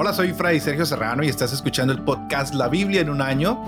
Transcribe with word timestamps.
Hola, 0.00 0.12
soy 0.12 0.32
Fray 0.32 0.60
Sergio 0.60 0.86
Serrano 0.86 1.24
y 1.24 1.28
estás 1.28 1.52
escuchando 1.52 1.92
el 1.92 2.00
podcast 2.00 2.54
La 2.54 2.68
Biblia 2.68 3.00
en 3.00 3.10
un 3.10 3.20
año, 3.20 3.60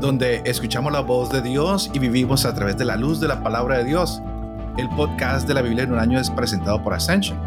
donde 0.00 0.42
escuchamos 0.44 0.92
la 0.92 0.98
voz 0.98 1.30
de 1.30 1.40
Dios 1.40 1.92
y 1.94 2.00
vivimos 2.00 2.44
a 2.44 2.52
través 2.52 2.76
de 2.76 2.84
la 2.84 2.96
luz 2.96 3.20
de 3.20 3.28
la 3.28 3.40
palabra 3.40 3.78
de 3.78 3.84
Dios. 3.84 4.20
El 4.78 4.88
podcast 4.88 5.46
de 5.46 5.54
la 5.54 5.62
Biblia 5.62 5.84
en 5.84 5.92
un 5.92 6.00
año 6.00 6.18
es 6.18 6.28
presentado 6.28 6.82
por 6.82 6.92
Ascension. 6.92 7.38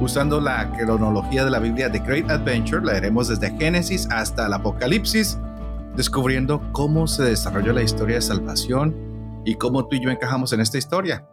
Usando 0.00 0.40
la 0.40 0.72
cronología 0.72 1.44
de 1.44 1.52
la 1.52 1.60
Biblia 1.60 1.88
The 1.88 2.00
Great 2.00 2.28
Adventure, 2.28 2.84
leeremos 2.84 3.28
desde 3.28 3.56
Génesis 3.56 4.08
hasta 4.10 4.46
el 4.46 4.54
Apocalipsis, 4.54 5.38
descubriendo 5.94 6.60
cómo 6.72 7.06
se 7.06 7.22
desarrolló 7.22 7.72
la 7.72 7.82
historia 7.82 8.16
de 8.16 8.22
salvación 8.22 8.92
y 9.44 9.54
cómo 9.54 9.86
tú 9.86 9.94
y 9.94 10.00
yo 10.00 10.10
encajamos 10.10 10.52
en 10.52 10.62
esta 10.62 10.78
historia. 10.78 11.28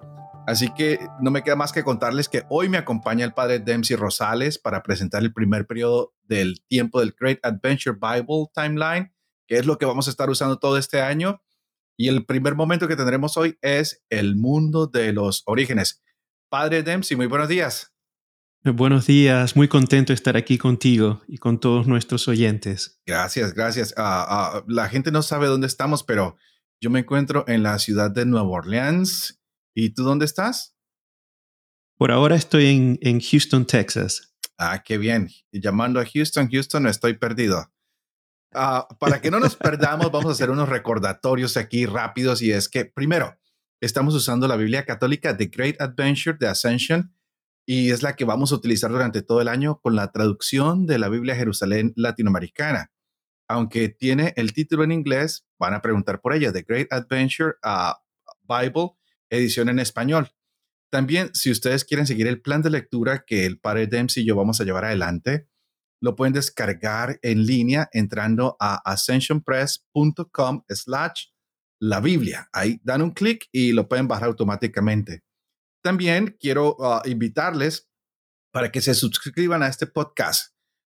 Así 0.47 0.69
que 0.75 0.99
no 1.21 1.31
me 1.31 1.41
queda 1.41 1.55
más 1.55 1.71
que 1.71 1.83
contarles 1.83 2.29
que 2.29 2.43
hoy 2.49 2.69
me 2.69 2.77
acompaña 2.77 3.25
el 3.25 3.33
padre 3.33 3.59
Dempsey 3.59 3.95
Rosales 3.95 4.59
para 4.59 4.83
presentar 4.83 5.23
el 5.23 5.33
primer 5.33 5.65
periodo 5.65 6.13
del 6.23 6.63
tiempo 6.67 6.99
del 6.99 7.15
Great 7.19 7.39
Adventure 7.43 7.97
Bible 7.99 8.45
Timeline, 8.53 9.11
que 9.47 9.57
es 9.57 9.65
lo 9.65 9.79
que 9.79 9.85
vamos 9.85 10.07
a 10.07 10.11
estar 10.11 10.29
usando 10.29 10.59
todo 10.59 10.77
este 10.77 11.01
año. 11.01 11.41
Y 11.97 12.09
el 12.09 12.25
primer 12.25 12.55
momento 12.55 12.87
que 12.87 12.95
tendremos 12.95 13.37
hoy 13.37 13.57
es 13.61 14.03
el 14.09 14.35
mundo 14.35 14.85
de 14.85 15.13
los 15.13 15.41
orígenes. 15.47 16.03
Padre 16.49 16.83
Dempsey, 16.83 17.17
muy 17.17 17.25
buenos 17.25 17.47
días. 17.47 17.93
Buenos 18.63 19.07
días, 19.07 19.55
muy 19.55 19.67
contento 19.67 20.11
de 20.11 20.15
estar 20.15 20.37
aquí 20.37 20.57
contigo 20.57 21.21
y 21.27 21.37
con 21.37 21.59
todos 21.59 21.87
nuestros 21.87 22.27
oyentes. 22.27 22.99
Gracias, 23.05 23.53
gracias. 23.53 23.93
Ah, 23.97 24.63
la 24.67 24.89
gente 24.89 25.11
no 25.11 25.21
sabe 25.21 25.47
dónde 25.47 25.67
estamos, 25.67 26.03
pero 26.03 26.35
yo 26.81 26.89
me 26.89 26.99
encuentro 26.99 27.45
en 27.47 27.63
la 27.63 27.79
ciudad 27.79 28.11
de 28.11 28.25
Nueva 28.25 28.49
Orleans 28.49 29.39
¿Y 29.75 29.89
tú 29.89 30.03
dónde 30.03 30.23
estás? 30.23 30.73
Por 31.97 32.11
ahora 32.11 32.35
estoy 32.35 32.67
en, 32.67 32.97
en 33.01 33.19
Houston, 33.19 33.65
Texas. 33.65 34.33
Ah, 34.57 34.81
qué 34.83 34.97
bien. 34.97 35.29
llamando 35.51 35.99
a 35.99 36.05
Houston, 36.05 36.49
Houston, 36.49 36.87
estoy 36.87 37.15
perdido. 37.17 37.71
Ah, 38.53 38.87
para 38.99 39.19
que 39.19 39.29
no 39.29 39.39
nos 39.41 39.57
perdamos, 39.57 40.09
vamos 40.11 40.29
a 40.29 40.31
hacer 40.31 40.49
unos 40.49 40.69
recordatorios 40.69 41.57
aquí 41.57 41.85
rápidos 41.85 42.41
y 42.41 42.51
es 42.51 42.69
que, 42.69 42.85
primero, 42.85 43.37
estamos 43.81 44.15
usando 44.15 44.47
la 44.47 44.55
Biblia 44.55 44.85
católica 44.85 45.35
The 45.35 45.47
Great 45.47 45.81
Adventure 45.81 46.37
de 46.39 46.47
Ascension 46.47 47.13
y 47.65 47.91
es 47.91 48.01
la 48.01 48.15
que 48.15 48.23
vamos 48.23 48.53
a 48.53 48.55
utilizar 48.55 48.91
durante 48.91 49.23
todo 49.23 49.41
el 49.41 49.49
año 49.49 49.81
con 49.81 49.97
la 49.97 50.13
traducción 50.13 50.85
de 50.85 50.99
la 50.99 51.09
Biblia 51.09 51.35
Jerusalén 51.35 51.91
latinoamericana. 51.97 52.93
Aunque 53.49 53.89
tiene 53.89 54.33
el 54.37 54.53
título 54.53 54.85
en 54.85 54.93
inglés, 54.93 55.45
van 55.59 55.73
a 55.73 55.81
preguntar 55.81 56.21
por 56.21 56.33
ella, 56.33 56.53
The 56.53 56.63
Great 56.65 56.93
Adventure 56.93 57.55
uh, 57.65 57.93
Bible 58.47 58.91
edición 59.29 59.69
en 59.69 59.79
español. 59.79 60.31
También, 60.91 61.33
si 61.33 61.51
ustedes 61.51 61.83
quieren 61.83 62.07
seguir 62.07 62.27
el 62.27 62.41
plan 62.41 62.61
de 62.61 62.69
lectura 62.69 63.23
que 63.25 63.45
el 63.45 63.59
padre 63.59 63.87
Dempsey 63.87 64.23
y 64.23 64.27
yo 64.27 64.35
vamos 64.35 64.61
a 64.61 64.63
llevar 64.63 64.85
adelante, 64.85 65.47
lo 66.01 66.15
pueden 66.15 66.33
descargar 66.33 67.19
en 67.21 67.45
línea 67.45 67.89
entrando 67.91 68.55
a 68.59 68.75
ascensionpress.com 68.89 70.63
slash 70.69 71.27
la 71.81 71.99
Biblia. 71.99 72.47
Ahí 72.53 72.79
dan 72.83 73.01
un 73.01 73.11
clic 73.11 73.47
y 73.51 73.71
lo 73.71 73.87
pueden 73.87 74.07
bajar 74.07 74.27
automáticamente. 74.27 75.23
También 75.83 76.37
quiero 76.39 76.77
ah, 76.79 77.01
invitarles 77.05 77.89
para 78.53 78.71
que 78.71 78.81
se 78.81 78.93
suscriban 78.93 79.63
a 79.63 79.67
este 79.67 79.87
podcast. 79.87 80.53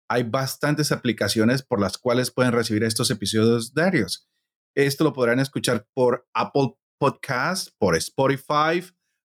Hay 0.09 0.23
bastantes 0.23 0.91
aplicaciones 0.91 1.63
por 1.63 1.79
las 1.79 1.97
cuales 1.97 2.31
pueden 2.31 2.51
recibir 2.51 2.83
estos 2.83 3.11
episodios 3.11 3.73
diarios. 3.73 4.27
Esto 4.75 5.03
lo 5.03 5.13
podrán 5.13 5.39
escuchar 5.39 5.87
por 5.93 6.27
Apple 6.33 6.73
Podcast, 7.01 7.69
por 7.79 7.95
Spotify, 7.95 8.85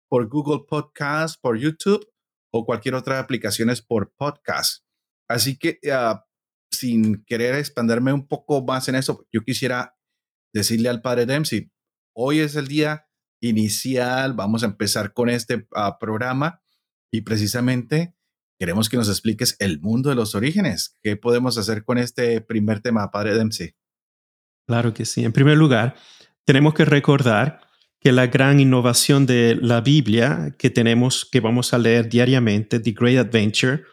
por 0.08 0.30
Google 0.30 0.64
Podcast, 0.70 1.42
por 1.42 1.58
YouTube 1.58 2.08
o 2.54 2.68
cualquier 2.68 2.94
otra 2.94 3.18
aplicación 3.18 3.72
por 3.88 4.14
podcast. 4.14 4.86
Así 5.28 5.58
que 5.58 5.80
ah, 5.92 6.24
sin 6.72 7.26
querer 7.26 7.56
expanderme 7.56 8.14
un 8.14 8.28
poco 8.28 8.64
más 8.64 8.90
en 8.90 8.96
eso, 8.96 9.26
yo 9.34 9.42
quisiera 9.42 9.98
decirle 10.54 10.88
al 10.88 11.02
padre 11.02 11.26
Dempsey, 11.26 11.72
hoy 12.16 12.42
es 12.42 12.56
el 12.56 12.68
día 12.68 13.08
inicial, 13.42 14.36
vamos 14.36 14.62
a 14.62 14.68
empezar 14.68 15.12
con 15.12 15.32
este 15.32 15.68
ah, 15.74 15.98
programa 15.98 16.62
y 17.12 17.22
precisamente 17.22 18.16
queremos 18.60 18.88
que 18.88 18.98
nos 18.98 19.10
expliques 19.10 19.56
el 19.58 19.82
mundo 19.82 20.10
de 20.10 20.16
los 20.16 20.36
orígenes. 20.36 21.00
¿Qué 21.02 21.18
podemos 21.18 21.58
hacer 21.58 21.84
con 21.84 21.98
este 21.98 22.40
primer 22.40 22.82
tema, 22.82 23.10
padre 23.10 23.34
Dempsey? 23.34 23.74
Claro 24.68 24.94
que 24.94 25.06
sí. 25.06 25.26
En 25.26 25.34
primer 25.34 25.58
lugar, 25.58 25.96
tenemos 26.46 26.74
que 26.74 26.86
recordar 26.86 27.63
que 28.04 28.12
la 28.12 28.28
gran 28.28 28.60
innovación 28.60 29.26
de 29.26 29.56
la 29.56 29.80
Biblia 29.80 30.54
que 30.60 30.70
tenemos, 30.70 31.26
que 31.32 31.40
vamos 31.40 31.74
a 31.74 31.78
leer 31.78 32.10
diariamente, 32.10 32.82
The 32.82 32.92
Great 32.92 33.28
Adventure, 33.28 33.84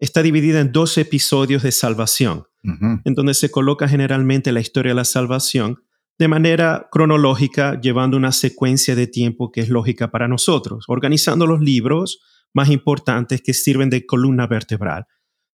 está 0.00 0.22
dividida 0.22 0.60
en 0.60 0.72
dos 0.72 0.98
episodios 0.98 1.62
de 1.62 1.70
salvación, 1.70 2.44
en 2.64 3.14
donde 3.14 3.34
se 3.34 3.50
coloca 3.52 3.86
generalmente 3.86 4.50
la 4.50 4.58
historia 4.58 4.90
de 4.90 4.96
la 4.96 5.04
salvación 5.04 5.78
de 6.18 6.26
manera 6.26 6.88
cronológica, 6.90 7.80
llevando 7.80 8.16
una 8.16 8.32
secuencia 8.32 8.96
de 8.96 9.06
tiempo 9.06 9.52
que 9.52 9.60
es 9.60 9.68
lógica 9.68 10.10
para 10.10 10.26
nosotros, 10.26 10.84
organizando 10.88 11.46
los 11.46 11.60
libros 11.60 12.18
más 12.52 12.68
importantes 12.68 13.42
que 13.42 13.54
sirven 13.54 13.90
de 13.90 14.06
columna 14.06 14.48
vertebral. 14.48 15.06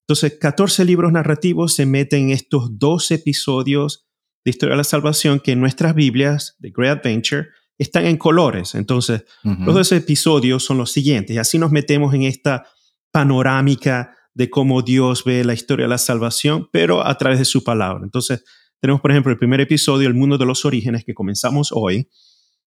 Entonces, 0.07 0.39
14 0.41 0.87
libros 0.87 1.13
narrativos 1.13 1.75
se 1.75 1.85
meten 1.85 2.25
en 2.25 2.31
estos 2.31 2.79
dos 2.79 3.11
episodios 3.11 4.07
de 4.45 4.51
historia 4.51 4.73
de 4.73 4.79
la 4.79 4.85
salvación 4.85 5.41
que 5.41 5.53
en 5.53 5.61
nuestras 5.61 5.95
Biblias, 5.95 6.57
The 6.61 6.73
Great 6.75 6.99
Adventure, 6.99 7.49
están 7.79 8.07
en 8.07 8.17
colores. 8.17 8.75
Entonces, 8.75 9.25
los 9.43 9.75
dos 9.75 9.93
episodios 9.93 10.65
son 10.65 10.79
los 10.79 10.93
siguientes. 10.93 11.35
Y 11.35 11.39
así 11.39 11.59
nos 11.59 11.73
metemos 11.73 12.15
en 12.15 12.23
esta 12.23 12.67
panorámica 13.11 14.17
de 14.35 14.49
cómo 14.51 14.83
Dios 14.83 15.25
ve 15.25 15.45
la 15.45 15.55
historia 15.55 15.85
de 15.85 15.91
la 15.91 15.99
salvación, 15.99 16.69
pero 16.73 17.07
a 17.07 17.17
través 17.19 17.39
de 17.39 17.45
su 17.45 17.63
palabra. 17.65 18.03
Entonces, 18.05 18.45
tenemos, 18.81 19.01
por 19.01 19.11
ejemplo, 19.11 19.31
el 19.31 19.39
primer 19.39 19.61
episodio, 19.61 20.09
El 20.09 20.15
mundo 20.15 20.39
de 20.39 20.47
los 20.47 20.65
orígenes, 20.65 21.05
que 21.05 21.15
comenzamos 21.15 21.71
hoy, 21.73 22.09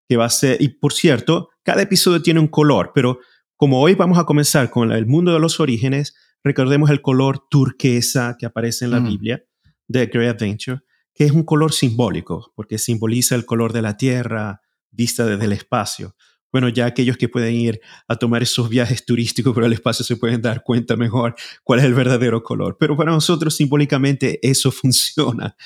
que 0.08 0.16
va 0.16 0.26
a 0.26 0.30
ser, 0.30 0.60
y 0.60 0.68
por 0.68 0.92
cierto, 0.92 1.50
cada 1.62 1.82
episodio 1.82 2.20
tiene 2.20 2.40
un 2.40 2.48
color, 2.48 2.92
pero 2.94 3.18
como 3.56 3.80
hoy 3.80 3.94
vamos 3.94 4.18
a 4.18 4.24
comenzar 4.24 4.70
con 4.70 4.90
el 4.90 5.06
mundo 5.06 5.32
de 5.32 5.38
los 5.38 5.60
orígenes, 5.60 6.14
recordemos 6.42 6.90
el 6.90 7.00
color 7.00 7.46
turquesa 7.48 8.36
que 8.38 8.46
aparece 8.46 8.84
en 8.84 8.90
la 8.90 8.98
Biblia 8.98 9.44
de 9.86 10.06
Great 10.06 10.34
Adventure, 10.34 10.80
que 11.14 11.24
es 11.24 11.32
un 11.32 11.44
color 11.44 11.72
simbólico, 11.72 12.52
porque 12.56 12.78
simboliza 12.78 13.36
el 13.36 13.44
color 13.44 13.72
de 13.72 13.82
la 13.82 13.96
tierra, 13.96 14.61
vista 14.92 15.26
desde 15.26 15.46
el 15.46 15.52
espacio. 15.52 16.14
Bueno, 16.52 16.68
ya 16.68 16.84
aquellos 16.84 17.16
que 17.16 17.30
pueden 17.30 17.54
ir 17.54 17.80
a 18.06 18.16
tomar 18.16 18.42
esos 18.42 18.68
viajes 18.68 19.06
turísticos 19.06 19.54
por 19.54 19.64
el 19.64 19.72
espacio 19.72 20.04
se 20.04 20.16
pueden 20.16 20.42
dar 20.42 20.62
cuenta 20.62 20.96
mejor 20.96 21.34
cuál 21.64 21.78
es 21.78 21.86
el 21.86 21.94
verdadero 21.94 22.42
color. 22.42 22.76
Pero 22.78 22.94
para 22.94 23.10
nosotros 23.10 23.56
simbólicamente 23.56 24.38
eso 24.42 24.70
funciona. 24.70 25.56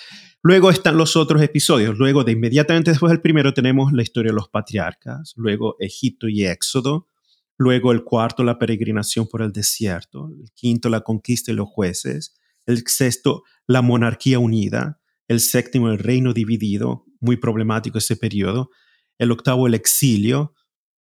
Luego 0.43 0.71
están 0.71 0.97
los 0.97 1.17
otros 1.17 1.43
episodios. 1.43 1.99
Luego, 1.99 2.23
de 2.23 2.33
inmediatamente 2.33 2.93
después 2.93 3.11
del 3.11 3.21
primero, 3.21 3.53
tenemos 3.53 3.93
la 3.93 4.03
historia 4.03 4.31
de 4.31 4.37
los 4.37 4.49
patriarcas. 4.49 5.33
Luego, 5.37 5.75
Egipto 5.81 6.29
y 6.29 6.47
Éxodo. 6.47 7.09
Luego, 7.59 7.91
el 7.91 8.05
cuarto, 8.05 8.45
la 8.45 8.57
peregrinación 8.57 9.27
por 9.27 9.43
el 9.43 9.51
desierto. 9.51 10.29
El 10.41 10.53
quinto, 10.55 10.89
la 10.89 11.01
conquista 11.01 11.51
y 11.51 11.57
los 11.57 11.69
jueces. 11.69 12.37
El 12.65 12.87
sexto, 12.87 13.43
la 13.67 13.83
monarquía 13.83 14.39
unida. 14.39 15.01
El 15.27 15.41
séptimo, 15.41 15.91
el 15.91 15.99
reino 15.99 16.33
dividido. 16.33 17.07
Muy 17.19 17.39
problemático 17.39 17.99
ese 17.99 18.15
periodo 18.15 18.71
el 19.19 19.31
octavo 19.33 19.67
el 19.67 19.75
exilio, 19.75 20.55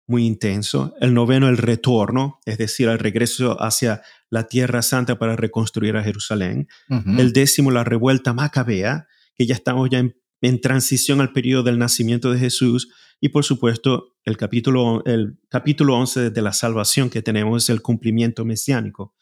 muy 0.08 0.24
intenso, 0.24 0.94
el 1.00 1.12
noveno 1.12 1.48
el 1.48 1.58
retorno, 1.58 2.40
es 2.46 2.56
decir, 2.56 2.88
el 2.88 2.98
regreso 2.98 3.62
hacia 3.62 4.00
la 4.30 4.48
Tierra 4.48 4.80
Santa 4.80 5.18
para 5.18 5.36
reconstruir 5.36 5.96
a 5.96 6.02
Jerusalén, 6.02 6.66
el 6.88 7.32
décimo 7.34 7.70
la 7.70 7.84
revuelta 7.84 8.32
macabea, 8.32 9.06
que 9.34 9.46
ya 9.46 9.54
estamos 9.54 9.90
ya 9.90 9.98
en, 9.98 10.60
transición 10.62 11.20
al 11.20 11.32
periodo 11.32 11.64
del 11.64 11.78
nacimiento 11.78 12.32
de 12.32 12.38
Jesús, 12.38 12.88
y 13.20 13.28
por 13.28 13.44
supuesto 13.44 14.16
el 14.24 14.38
capítulo, 14.38 15.02
el 15.04 15.38
capítulo 15.50 15.96
11 15.96 16.30
de 16.30 16.42
la 16.42 16.54
salvación 16.54 17.10
que 17.10 17.20
tenemos 17.20 17.64
es 17.64 17.68
el 17.68 17.82
cumplimiento 17.82 18.44
mesiánico. 18.44 19.14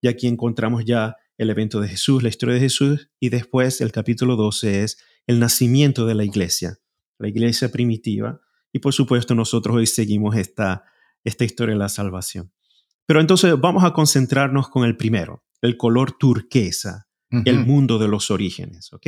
Y 0.00 0.06
aquí 0.06 0.28
encontramos 0.28 0.84
ya 0.84 1.16
el 1.36 1.50
evento 1.50 1.80
de 1.80 1.88
Jesús, 1.88 2.22
la 2.22 2.28
historia 2.28 2.54
de 2.54 2.60
Jesús, 2.60 3.10
y 3.18 3.30
después 3.30 3.80
el 3.80 3.90
capítulo 3.90 4.36
12 4.36 4.84
es 4.84 4.98
el 5.26 5.40
nacimiento 5.40 6.06
de 6.06 6.14
la 6.14 6.24
iglesia 6.24 6.78
la 7.18 7.28
iglesia 7.28 7.70
primitiva, 7.70 8.40
y 8.72 8.78
por 8.78 8.92
supuesto 8.92 9.34
nosotros 9.34 9.76
hoy 9.76 9.86
seguimos 9.86 10.36
esta, 10.36 10.84
esta 11.24 11.44
historia 11.44 11.74
de 11.74 11.78
la 11.78 11.88
salvación. 11.88 12.52
Pero 13.06 13.20
entonces 13.20 13.54
vamos 13.58 13.84
a 13.84 13.92
concentrarnos 13.92 14.68
con 14.68 14.84
el 14.84 14.96
primero, 14.96 15.44
el 15.62 15.76
color 15.76 16.12
turquesa, 16.12 17.06
el 17.44 17.58
mundo 17.66 17.98
de 17.98 18.08
los 18.08 18.30
orígenes, 18.30 18.92
¿ok? 18.92 19.06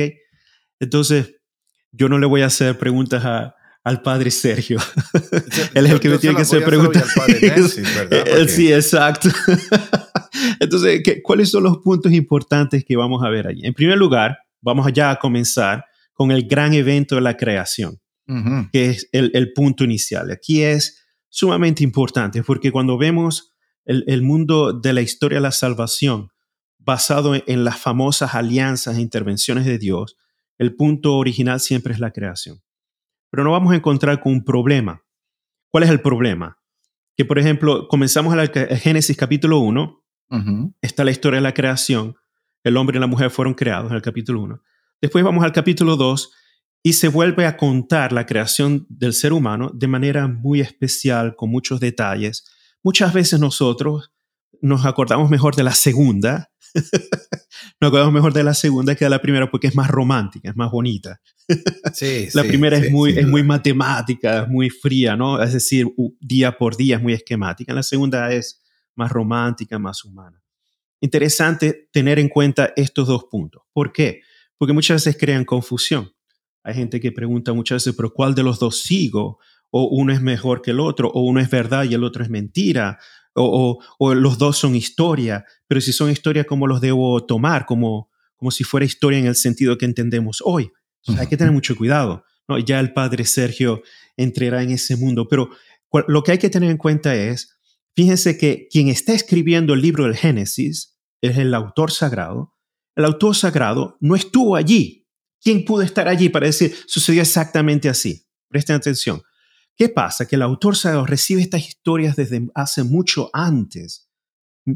Entonces, 0.79 1.35
yo 1.91 2.09
no 2.09 2.17
le 2.17 2.25
voy 2.25 2.41
a 2.41 2.47
hacer 2.47 2.77
preguntas 2.77 3.23
al 3.83 4.01
padre 4.01 4.31
Sergio. 4.31 4.79
Él 5.73 5.85
es 5.85 5.91
el 5.91 5.99
que 5.99 6.09
me 6.09 6.17
tiene 6.17 6.35
que 6.35 6.43
hacer 6.43 6.63
preguntas. 6.63 7.05
Sí, 8.47 8.71
exacto. 8.71 9.29
Entonces, 10.59 11.01
¿cuáles 11.23 11.49
son 11.49 11.63
los 11.63 11.77
puntos 11.79 12.11
importantes 12.11 12.83
que 12.85 12.95
vamos 12.95 13.23
a 13.23 13.29
ver 13.29 13.47
allí? 13.47 13.65
En 13.65 13.73
primer 13.73 13.97
lugar, 13.97 14.37
vamos 14.61 14.91
ya 14.93 15.11
a 15.11 15.17
comenzar 15.17 15.85
con 16.21 16.29
el 16.29 16.47
gran 16.47 16.75
evento 16.75 17.15
de 17.15 17.21
la 17.21 17.35
creación 17.35 17.99
que 18.71 18.91
es 18.91 19.09
el, 19.11 19.53
punto 19.53 19.83
inicial. 19.83 20.29
Aquí 20.29 20.61
es 20.61 21.03
sumamente 21.29 21.83
importante 21.83 22.43
porque 22.43 22.71
cuando 22.71 22.95
vemos 22.95 23.55
el, 23.85 24.21
mundo 24.21 24.71
de 24.71 24.93
la 24.93 25.01
historia 25.01 25.39
de 25.39 25.41
la 25.41 25.51
salvación, 25.51 26.29
basado 26.77 27.33
en, 27.35 27.63
las 27.63 27.79
famosas 27.79 28.35
alianzas 28.35 28.97
e 28.97 29.01
intervenciones 29.01 29.65
de 29.65 29.79
Dios, 29.79 30.15
el 30.59 30.75
punto 30.75 31.17
original 31.17 31.59
siempre 31.59 31.91
es 31.91 31.99
la 31.99 32.11
creación. 32.11 32.61
Pero 33.31 33.43
no 33.43 33.51
vamos 33.51 33.73
a 33.73 33.77
encontrar 33.77 34.21
con 34.21 34.33
un 34.33 34.45
problema. 34.45 35.01
¿Cuál 35.69 35.85
es 35.85 35.89
el 35.89 36.01
problema? 36.01 36.59
Que, 37.17 37.25
por 37.25 37.39
ejemplo, 37.39 37.87
comenzamos 37.87 38.37
a 38.37 38.45
Génesis 38.77 39.17
capítulo 39.17 39.57
1, 39.57 40.05
está 40.83 41.03
la 41.03 41.09
historia 41.09 41.39
de 41.39 41.43
la 41.43 41.55
creación, 41.55 42.15
el 42.63 42.77
hombre 42.77 42.97
y 42.97 43.01
la 43.01 43.07
mujer 43.07 43.31
fueron 43.31 43.55
creados 43.55 43.89
en 43.89 43.95
el 43.95 44.03
capítulo 44.03 44.43
1. 44.43 44.61
Después 45.01 45.23
vamos 45.23 45.43
al 45.43 45.51
capítulo 45.51 45.95
2 45.95 46.31
y 46.83 46.93
se 46.93 47.07
vuelve 47.07 47.47
a 47.47 47.57
contar 47.57 48.13
la 48.13 48.27
creación 48.27 48.85
del 48.87 49.13
ser 49.13 49.33
humano 49.33 49.71
de 49.73 49.87
manera 49.87 50.27
muy 50.27 50.61
especial, 50.61 51.35
con 51.35 51.49
muchos 51.49 51.79
detalles. 51.79 52.45
Muchas 52.83 53.11
veces 53.11 53.39
nosotros 53.39 54.11
nos 54.61 54.85
acordamos 54.85 55.31
mejor 55.31 55.55
de 55.55 55.63
la 55.63 55.73
segunda, 55.73 56.51
nos 57.81 57.87
acordamos 57.87 58.13
mejor 58.13 58.31
de 58.33 58.43
la 58.43 58.53
segunda 58.53 58.93
que 58.93 59.05
de 59.05 59.09
la 59.09 59.23
primera 59.23 59.49
porque 59.49 59.67
es 59.67 59.75
más 59.75 59.89
romántica, 59.89 60.49
es 60.49 60.55
más 60.55 60.71
bonita. 60.71 61.19
Sí, 61.93 62.29
la 62.33 62.43
primera 62.43 62.77
es, 62.77 62.91
muy, 62.91 63.11
es 63.11 63.27
muy 63.27 63.43
matemática, 63.43 64.43
es 64.43 64.47
muy 64.47 64.69
fría, 64.69 65.17
¿no? 65.17 65.41
Es 65.41 65.51
decir, 65.51 65.87
día 66.21 66.57
por 66.57 66.77
día 66.77 66.95
es 66.95 67.01
muy 67.01 67.11
esquemática. 67.11 67.73
La 67.73 67.83
segunda 67.83 68.31
es 68.31 68.61
más 68.95 69.11
romántica, 69.11 69.77
más 69.77 70.05
humana. 70.05 70.41
Interesante 71.01 71.89
tener 71.91 72.19
en 72.19 72.29
cuenta 72.29 72.71
estos 72.75 73.07
dos 73.07 73.25
puntos. 73.29 73.63
¿Por 73.73 73.91
qué? 73.91 74.21
Porque 74.61 74.73
muchas 74.73 75.03
veces 75.03 75.19
crean 75.19 75.43
confusión. 75.43 76.13
Hay 76.61 76.75
gente 76.75 76.99
que 76.99 77.11
pregunta 77.11 77.51
muchas 77.51 77.77
veces, 77.77 77.95
pero 77.97 78.13
¿cuál 78.13 78.35
de 78.35 78.43
los 78.43 78.59
dos 78.59 78.83
sigo? 78.83 79.39
O 79.71 79.85
uno 79.85 80.13
es 80.13 80.21
mejor 80.21 80.61
que 80.61 80.69
el 80.69 80.79
otro, 80.79 81.09
o 81.09 81.21
uno 81.21 81.39
es 81.39 81.49
verdad 81.49 81.85
y 81.85 81.95
el 81.95 82.03
otro 82.03 82.23
es 82.23 82.29
mentira, 82.29 82.99
o, 83.33 83.79
los 84.13 84.37
dos 84.37 84.59
son 84.59 84.75
historia, 84.75 85.45
pero 85.67 85.81
si 85.81 85.91
son 85.91 86.11
historia, 86.11 86.43
¿cómo 86.43 86.67
los 86.67 86.79
debo 86.79 87.25
tomar? 87.25 87.65
Como, 87.65 88.11
como 88.35 88.51
si 88.51 88.63
fuera 88.63 88.85
historia 88.85 89.17
en 89.17 89.25
el 89.25 89.35
sentido 89.35 89.79
que 89.79 89.85
entendemos 89.85 90.43
hoy. 90.45 90.71
hay 91.17 91.25
que 91.25 91.37
tener 91.37 91.53
mucho 91.53 91.75
cuidado. 91.75 92.23
¿no? 92.47 92.59
Ya 92.59 92.79
el 92.79 92.93
padre 92.93 93.25
Sergio 93.25 93.81
entrará 94.15 94.61
en 94.61 94.69
ese 94.69 94.95
mundo, 94.95 95.27
pero 95.27 95.49
lo 96.07 96.21
que 96.21 96.33
hay 96.33 96.37
que 96.37 96.51
tener 96.51 96.69
en 96.69 96.77
cuenta 96.77 97.15
es, 97.15 97.57
fíjense 97.95 98.37
que 98.37 98.67
quien 98.69 98.89
está 98.89 99.13
escribiendo 99.13 99.73
el 99.73 99.81
libro 99.81 100.03
del 100.03 100.15
Génesis 100.15 100.99
es 101.19 101.35
el 101.39 101.51
autor 101.55 101.89
sagrado. 101.89 102.53
El 102.95 103.05
autor 103.05 103.35
sagrado 103.35 103.97
no 103.99 104.15
estuvo 104.15 104.55
allí 104.55 105.01
¿Quién 105.41 105.65
pudo 105.65 105.81
estar 105.81 106.07
allí 106.07 106.29
para 106.29 106.45
decir, 106.45 106.75
sucedió 106.85 107.21
exactamente 107.21 107.89
así? 107.89 108.27
Presten 108.47 108.75
atención. 108.75 109.23
¿Qué 109.75 109.89
pasa? 109.89 110.27
Que 110.27 110.35
el 110.35 110.43
autor 110.43 110.77
sagrado 110.77 111.05
recibe 111.05 111.41
estas 111.41 111.67
historias 111.67 112.15
desde 112.15 112.47
hace 112.53 112.83
mucho 112.83 113.31
antes, 113.33 114.07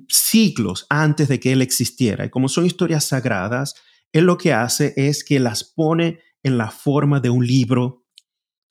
siglos 0.09 0.87
antes 0.89 1.27
de 1.27 1.39
que 1.39 1.51
él 1.51 1.61
existiera. 1.61 2.25
Y 2.25 2.29
como 2.31 2.49
son 2.49 2.65
historias 2.65 3.05
sagradas, 3.05 3.75
él 4.11 4.25
lo 4.25 4.37
que 4.37 4.53
hace 4.53 4.93
es 4.97 5.23
que 5.23 5.39
las 5.39 5.63
pone 5.63 6.19
en 6.41 6.57
la 6.57 6.71
forma 6.71 7.19
de 7.19 7.29
un 7.29 7.45
libro. 7.45 8.03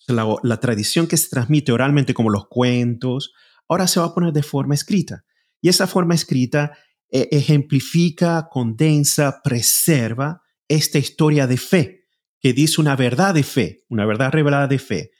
La, 0.08 0.26
la 0.42 0.58
tradición 0.58 1.06
que 1.06 1.16
se 1.16 1.30
transmite 1.30 1.70
oralmente 1.70 2.12
como 2.12 2.28
los 2.28 2.48
cuentos, 2.48 3.32
ahora 3.68 3.86
se 3.86 4.00
va 4.00 4.06
a 4.06 4.14
poner 4.14 4.32
de 4.32 4.42
forma 4.42 4.74
escrita. 4.74 5.24
Y 5.62 5.68
esa 5.68 5.86
forma 5.86 6.14
escrita 6.14 6.76
eh, 7.16 7.28
ejemplifica, 7.30 8.48
condensa, 8.50 9.40
preserva 9.44 10.42
esta 10.66 10.98
historia 10.98 11.46
de 11.46 11.56
fe, 11.56 12.08
que 12.40 12.52
dice 12.52 12.80
una 12.80 12.96
verdad 12.96 13.34
de 13.34 13.44
fe, 13.44 13.84
una 13.88 14.04
verdad 14.04 14.32
revelada 14.32 14.66
de 14.66 14.80
fe. 14.80 15.12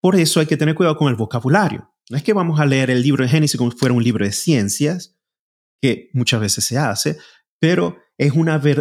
Por 0.00 0.14
eso 0.14 0.38
hay 0.38 0.46
que 0.46 0.56
tener 0.56 0.76
cuidado 0.76 0.96
con 0.96 1.08
el 1.08 1.16
vocabulario. 1.16 1.92
No 2.10 2.16
es 2.16 2.22
que 2.22 2.32
vamos 2.32 2.60
a 2.60 2.64
leer 2.64 2.90
el 2.90 3.02
libro 3.02 3.24
de 3.24 3.28
Génesis 3.28 3.58
como 3.58 3.72
si 3.72 3.76
fuera 3.76 3.92
un 3.92 4.04
libro 4.04 4.24
de 4.24 4.30
ciencias, 4.30 5.16
que 5.80 6.10
muchas 6.12 6.40
veces 6.40 6.64
se 6.64 6.78
hace, 6.78 7.18
pero 7.58 7.96
es, 8.16 8.32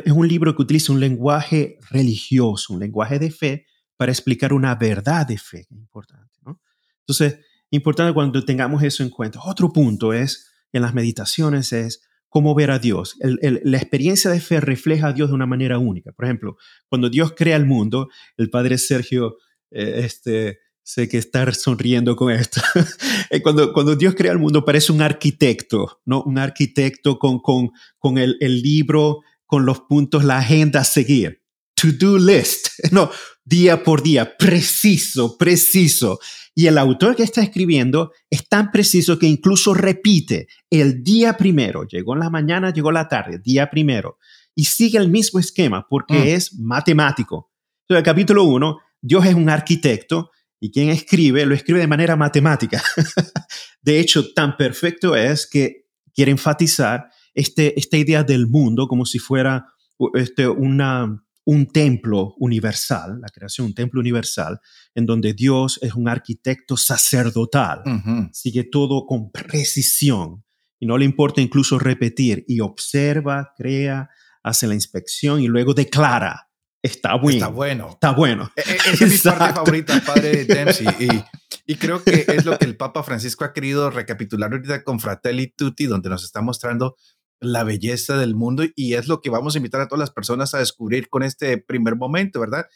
es 0.05 0.11
un 0.11 0.27
libro 0.27 0.55
que 0.55 0.61
utiliza 0.61 0.93
un 0.93 0.99
lenguaje 0.99 1.79
religioso, 1.89 2.75
un 2.75 2.79
lenguaje 2.79 3.17
de 3.17 3.31
fe, 3.31 3.65
para 3.97 4.11
explicar 4.11 4.53
una 4.53 4.75
verdad 4.75 5.25
de 5.25 5.39
fe. 5.39 5.65
Importante, 5.71 6.37
¿no? 6.45 6.61
Entonces, 6.99 7.39
importante 7.71 8.13
cuando 8.13 8.45
tengamos 8.45 8.83
eso 8.83 9.01
en 9.01 9.09
cuenta. 9.09 9.39
Otro 9.43 9.73
punto 9.73 10.13
es, 10.13 10.51
en 10.71 10.83
las 10.83 10.93
meditaciones, 10.93 11.73
es 11.73 12.03
cómo 12.31 12.55
ver 12.55 12.71
a 12.71 12.79
Dios. 12.79 13.17
la 13.19 13.77
experiencia 13.77 14.31
de 14.31 14.39
fe 14.39 14.61
refleja 14.61 15.07
a 15.07 15.13
Dios 15.13 15.29
de 15.29 15.35
una 15.35 15.45
manera 15.45 15.77
única. 15.77 16.13
Por 16.13 16.25
ejemplo, 16.25 16.55
cuando 16.87 17.09
Dios 17.09 17.33
crea 17.35 17.57
el 17.57 17.65
mundo, 17.65 18.07
el 18.37 18.49
padre 18.49 18.77
Sergio, 18.77 19.35
eh, 19.69 20.03
este, 20.05 20.59
sé 20.81 21.09
que 21.09 21.17
está 21.17 21.51
sonriendo 21.53 22.15
con 22.15 22.31
esto. 22.31 22.61
Eh, 23.33 23.41
cuando, 23.41 23.71
cuando 23.71 23.95
Dios 23.95 24.13
crea 24.13 24.33
el 24.33 24.39
mundo 24.39 24.65
parece 24.65 24.91
un 24.91 25.01
arquitecto, 25.01 26.01
¿no? 26.05 26.21
Un 26.23 26.37
arquitecto 26.37 27.17
con, 27.17 27.39
con, 27.39 27.71
con 27.97 28.17
el, 28.17 28.35
el 28.41 28.61
libro, 28.61 29.21
con 29.45 29.65
los 29.65 29.79
puntos, 29.81 30.25
la 30.25 30.39
agenda 30.39 30.81
a 30.81 30.83
seguir. 30.83 31.40
To-do 31.81 32.19
list, 32.19 32.67
no, 32.91 33.09
día 33.43 33.83
por 33.83 34.03
día, 34.03 34.37
preciso, 34.37 35.37
preciso. 35.37 36.19
Y 36.53 36.67
el 36.67 36.77
autor 36.77 37.15
que 37.15 37.23
está 37.23 37.41
escribiendo 37.41 38.11
es 38.29 38.47
tan 38.47 38.71
preciso 38.71 39.17
que 39.17 39.25
incluso 39.25 39.73
repite 39.73 40.47
el 40.69 41.03
día 41.03 41.37
primero, 41.37 41.87
llegó 41.87 42.13
en 42.13 42.19
la 42.19 42.29
mañana, 42.29 42.71
llegó 42.71 42.91
la 42.91 43.07
tarde, 43.07 43.39
día 43.39 43.69
primero, 43.69 44.19
y 44.53 44.65
sigue 44.65 44.99
el 44.99 45.09
mismo 45.09 45.39
esquema 45.39 45.87
porque 45.89 46.13
mm. 46.13 46.27
es 46.27 46.59
matemático. 46.59 47.51
Entonces, 47.83 48.01
el 48.01 48.05
capítulo 48.05 48.43
1, 48.43 48.77
Dios 49.01 49.25
es 49.25 49.33
un 49.33 49.49
arquitecto 49.49 50.29
y 50.59 50.71
quien 50.71 50.89
escribe 50.89 51.45
lo 51.45 51.55
escribe 51.55 51.79
de 51.79 51.87
manera 51.87 52.15
matemática. 52.15 52.83
de 53.81 53.99
hecho, 53.99 54.33
tan 54.33 54.55
perfecto 54.55 55.15
es 55.15 55.47
que 55.47 55.87
quiere 56.13 56.31
enfatizar 56.31 57.09
este, 57.33 57.79
esta 57.79 57.97
idea 57.97 58.23
del 58.23 58.47
mundo 58.47 58.87
como 58.87 59.05
si 59.05 59.17
fuera 59.17 59.65
este, 60.13 60.47
una, 60.47 61.23
un 61.45 61.67
templo 61.67 62.35
universal, 62.37 63.19
la 63.21 63.29
creación, 63.29 63.67
un 63.67 63.73
templo 63.73 63.99
universal, 63.99 64.59
en 64.93 65.05
donde 65.05 65.33
Dios 65.33 65.79
es 65.81 65.93
un 65.95 66.07
arquitecto 66.07 66.77
sacerdotal, 66.77 67.83
sigue 68.31 68.63
todo 68.63 69.05
con 69.05 69.31
precisión 69.31 70.43
y 70.79 70.85
no 70.85 70.97
le 70.97 71.05
importa 71.05 71.41
incluso 71.41 71.79
repetir 71.79 72.43
y 72.47 72.59
observa, 72.59 73.53
crea, 73.55 74.09
hace 74.43 74.67
la 74.67 74.73
inspección 74.73 75.39
y 75.39 75.47
luego 75.47 75.73
declara. 75.73 76.49
Está 76.83 77.15
bueno. 77.15 77.37
Está 77.37 77.47
bueno. 77.49 77.89
Está 77.91 78.11
bueno. 78.11 78.51
E, 78.55 78.61
e, 78.61 78.75
esa 78.75 79.05
es 79.05 79.11
mi 79.11 79.31
parte 79.31 79.53
favorita, 79.53 80.01
padre 80.03 80.45
Dempsey. 80.45 80.87
Y, 80.99 81.23
y, 81.73 81.75
creo 81.75 82.03
que 82.03 82.25
es 82.27 82.43
lo 82.43 82.57
que 82.57 82.65
el 82.65 82.75
Papa 82.75 83.03
Francisco 83.03 83.45
ha 83.45 83.53
querido 83.53 83.91
recapitular 83.91 84.51
ahorita 84.51 84.83
con 84.83 84.99
Fratelli 84.99 85.53
Tutti, 85.55 85.85
donde 85.85 86.09
nos 86.09 86.23
está 86.23 86.41
mostrando 86.41 86.95
la 87.41 87.63
belleza 87.63 88.17
del 88.17 88.35
mundo 88.35 88.63
y 88.75 88.93
es 88.93 89.07
lo 89.07 89.19
que 89.19 89.31
vamos 89.31 89.55
a 89.55 89.57
invitar 89.57 89.81
a 89.81 89.87
todas 89.87 89.99
las 89.99 90.11
personas 90.11 90.53
a 90.53 90.59
descubrir 90.59 91.09
con 91.09 91.23
este 91.23 91.57
primer 91.57 91.95
momento, 91.95 92.39
¿verdad? 92.39 92.67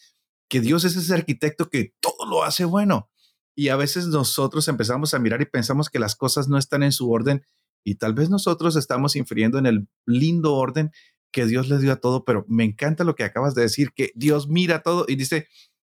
Que 0.49 0.59
Dios 0.59 0.83
es 0.83 0.95
ese 0.95 1.13
arquitecto 1.13 1.69
que 1.69 1.93
todo 2.01 2.25
lo 2.27 2.43
hace 2.43 2.65
bueno. 2.65 3.09
Y 3.55 3.69
a 3.69 3.75
veces 3.75 4.07
nosotros 4.07 4.67
empezamos 4.67 5.13
a 5.13 5.19
mirar 5.19 5.41
y 5.41 5.45
pensamos 5.45 5.89
que 5.89 5.99
las 5.99 6.15
cosas 6.15 6.49
no 6.49 6.57
están 6.57 6.83
en 6.83 6.91
su 6.91 7.09
orden 7.09 7.45
y 7.85 7.95
tal 7.95 8.15
vez 8.15 8.29
nosotros 8.29 8.75
estamos 8.75 9.15
infiriendo 9.15 9.59
en 9.59 9.67
el 9.67 9.87
lindo 10.07 10.55
orden 10.55 10.91
que 11.31 11.45
Dios 11.45 11.69
le 11.69 11.77
dio 11.77 11.91
a 11.91 11.97
todo, 11.97 12.25
pero 12.25 12.45
me 12.47 12.63
encanta 12.63 13.03
lo 13.03 13.15
que 13.15 13.23
acabas 13.23 13.53
de 13.53 13.61
decir, 13.61 13.91
que 13.95 14.11
Dios 14.15 14.47
mira 14.47 14.81
todo 14.81 15.05
y 15.07 15.15
dice, 15.15 15.47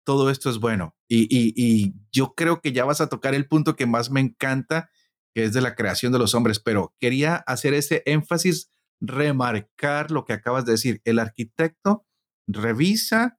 todo 0.04 0.30
esto 0.30 0.48
es 0.48 0.58
bueno. 0.58 0.94
Y, 1.08 1.22
y, 1.22 1.52
y 1.56 1.94
yo 2.12 2.34
creo 2.34 2.60
que 2.60 2.72
ya 2.72 2.84
vas 2.84 3.00
a 3.00 3.08
tocar 3.08 3.34
el 3.34 3.48
punto 3.48 3.74
que 3.74 3.86
más 3.86 4.10
me 4.10 4.20
encanta 4.20 4.90
que 5.34 5.44
es 5.44 5.52
de 5.52 5.60
la 5.60 5.74
creación 5.74 6.12
de 6.12 6.18
los 6.18 6.34
hombres, 6.34 6.60
pero 6.60 6.94
quería 6.98 7.36
hacer 7.36 7.74
ese 7.74 8.02
énfasis, 8.06 8.70
remarcar 9.00 10.10
lo 10.10 10.24
que 10.24 10.32
acabas 10.32 10.64
de 10.64 10.72
decir. 10.72 11.00
El 11.04 11.18
arquitecto 11.18 12.06
revisa 12.46 13.38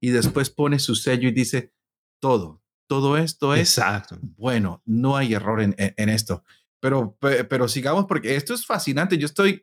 y 0.00 0.10
después 0.10 0.50
pone 0.50 0.78
su 0.78 0.94
sello 0.94 1.28
y 1.28 1.32
dice, 1.32 1.72
todo, 2.20 2.62
todo 2.88 3.16
esto 3.16 3.54
es 3.54 3.78
Exacto. 3.78 4.18
bueno, 4.20 4.82
no 4.84 5.16
hay 5.16 5.34
error 5.34 5.60
en, 5.60 5.74
esto. 6.08 6.44
Pero, 6.80 7.16
pero 7.20 7.68
sigamos 7.68 8.06
porque 8.06 8.34
esto 8.34 8.54
es 8.54 8.66
fascinante. 8.66 9.18
Yo 9.18 9.26
estoy 9.26 9.62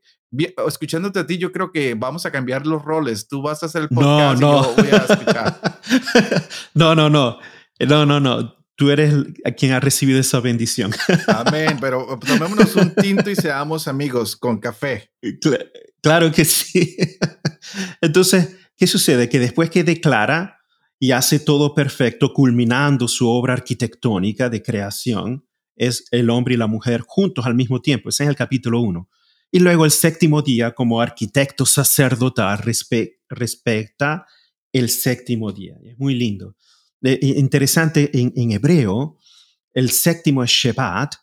escuchándote 0.67 1.19
a 1.19 1.25
ti, 1.25 1.38
yo 1.38 1.51
creo 1.51 1.71
que 1.71 1.93
vamos 1.95 2.25
a 2.25 2.31
cambiar 2.31 2.65
los 2.65 2.83
roles. 2.83 3.27
Tú 3.27 3.41
vas 3.41 3.62
a 3.63 3.65
hacer 3.65 3.83
el 3.83 3.89
podcast 3.89 4.39
no, 4.39 4.51
no. 4.51 4.62
y 4.62 4.63
yo 4.63 4.75
voy 4.75 4.91
a 4.91 5.13
escuchar. 5.13 5.81
no, 6.74 6.95
no, 6.95 7.09
no. 7.09 7.39
No, 7.79 8.05
no, 8.05 8.19
no 8.19 8.58
tú 8.79 8.89
eres 8.91 9.13
quien 9.57 9.74
ha 9.74 9.81
recibido 9.81 10.21
esa 10.21 10.39
bendición. 10.39 10.91
Amén, 11.27 11.77
pero 11.81 12.17
tomémonos 12.25 12.74
un 12.77 12.95
tinto 12.95 13.29
y 13.29 13.36
seamos 13.36 13.89
amigos 13.89 14.38
con 14.38 14.57
café. 14.57 15.12
Claro 16.01 16.31
que 16.31 16.45
sí. 16.45 16.95
Entonces, 18.00 18.55
¿qué 18.77 18.88
sucede? 18.88 19.27
Que 19.27 19.38
después 19.38 19.69
que 19.69 19.83
declara 19.83 20.59
y 20.98 21.12
hace 21.12 21.39
todo 21.39 21.75
perfecto, 21.75 22.31
culminando 22.31 23.09
su 23.09 23.27
obra 23.27 23.51
arquitectónica 23.51 24.50
de 24.50 24.63
creación, 24.63 25.45
es 25.75 26.05
el 26.12 26.29
hombre 26.29 26.53
y 26.53 26.57
la 26.57 26.67
mujer 26.67 27.01
juntos 27.05 27.45
al 27.45 27.55
mismo 27.55 27.81
tiempo. 27.81 28.07
Ese 28.07 28.24
es 28.24 28.29
el 28.29 28.38
capítulo 28.38 28.79
1. 28.79 29.09
Y 29.51 29.59
luego 29.59 29.83
el 29.83 29.91
séptimo 29.91 30.41
día, 30.41 30.74
como 30.74 31.01
arquitecto 31.01 31.65
sacerdotal, 31.65 32.59
respecta 33.27 34.25
el 34.71 34.89
séptimo 34.89 35.51
día. 35.51 35.75
Es 35.83 36.00
muy 36.00 36.15
lindo 36.15 36.55
interesante, 37.01 38.10
en, 38.13 38.51
hebreo, 38.51 39.18
el 39.74 39.89
séptimo 39.89 40.44
es 40.44 40.51
Shevat, 40.51 41.15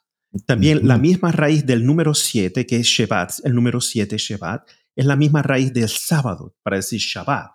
también 0.44 0.86
la 0.86 0.98
misma 0.98 1.32
raíz 1.32 1.64
del 1.64 1.84
número 1.84 2.14
siete, 2.14 2.66
que 2.66 2.76
es 2.76 2.86
Shevat, 2.86 3.32
el 3.44 3.54
número 3.54 3.80
siete 3.80 4.16
Shevat, 4.18 4.68
es 4.96 5.04
la 5.04 5.16
misma 5.16 5.42
raíz 5.42 5.72
del 5.72 5.88
sábado, 5.88 6.56
para 6.62 6.76
decir 6.76 6.98
Shabbat, 6.98 7.50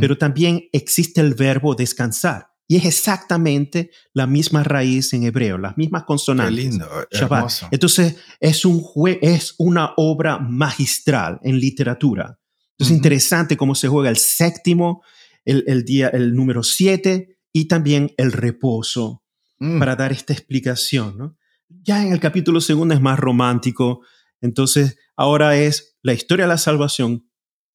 pero 0.00 0.18
también 0.18 0.68
existe 0.72 1.20
el 1.20 1.34
verbo 1.34 1.74
descansar. 1.74 2.48
Y 2.66 2.76
es 2.76 2.84
exactamente 2.84 3.90
la 4.12 4.28
misma 4.28 4.62
raíz 4.62 5.12
en 5.12 5.24
hebreo, 5.24 5.58
las 5.58 5.76
mismas 5.76 6.04
consonantes. 6.04 6.56
Qué 6.56 6.62
lindo, 6.62 6.88
Shabbat. 7.10 7.50
Entonces, 7.72 8.16
es, 8.38 8.64
un 8.64 8.84
es 9.20 9.54
una 9.58 9.92
obra 9.96 10.38
magistral 10.38 11.40
en 11.42 11.58
literatura. 11.58 12.38
Entonces, 12.72 12.96
interesante 12.96 13.56
cómo 13.56 13.74
se 13.74 13.88
juega 13.88 14.08
el 14.08 14.16
séptimo, 14.16 15.02
el, 15.44 15.84
día, 15.84 16.08
el 16.08 16.34
número 16.34 16.62
siete 16.62 17.39
y 17.52 17.66
también 17.66 18.12
el 18.16 18.32
reposo 18.32 19.22
mm. 19.58 19.78
para 19.78 19.96
dar 19.96 20.12
esta 20.12 20.32
explicación. 20.32 21.18
¿no? 21.18 21.36
Ya 21.68 22.02
en 22.02 22.12
el 22.12 22.20
capítulo 22.20 22.60
segundo 22.60 22.94
es 22.94 23.00
más 23.00 23.18
romántico, 23.18 24.00
entonces 24.40 24.98
ahora 25.16 25.56
es 25.56 25.96
la 26.02 26.12
historia 26.12 26.46
de 26.46 26.50
la 26.50 26.58
salvación, 26.58 27.28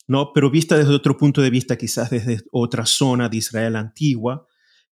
¿no? 0.08 0.32
pero 0.34 0.50
vista 0.50 0.78
desde 0.78 0.94
otro 0.94 1.18
punto 1.18 1.42
de 1.42 1.50
vista, 1.50 1.78
quizás 1.78 2.10
desde 2.10 2.42
otra 2.52 2.86
zona 2.86 3.30
de 3.30 3.38
Israel 3.38 3.76
antigua, 3.76 4.48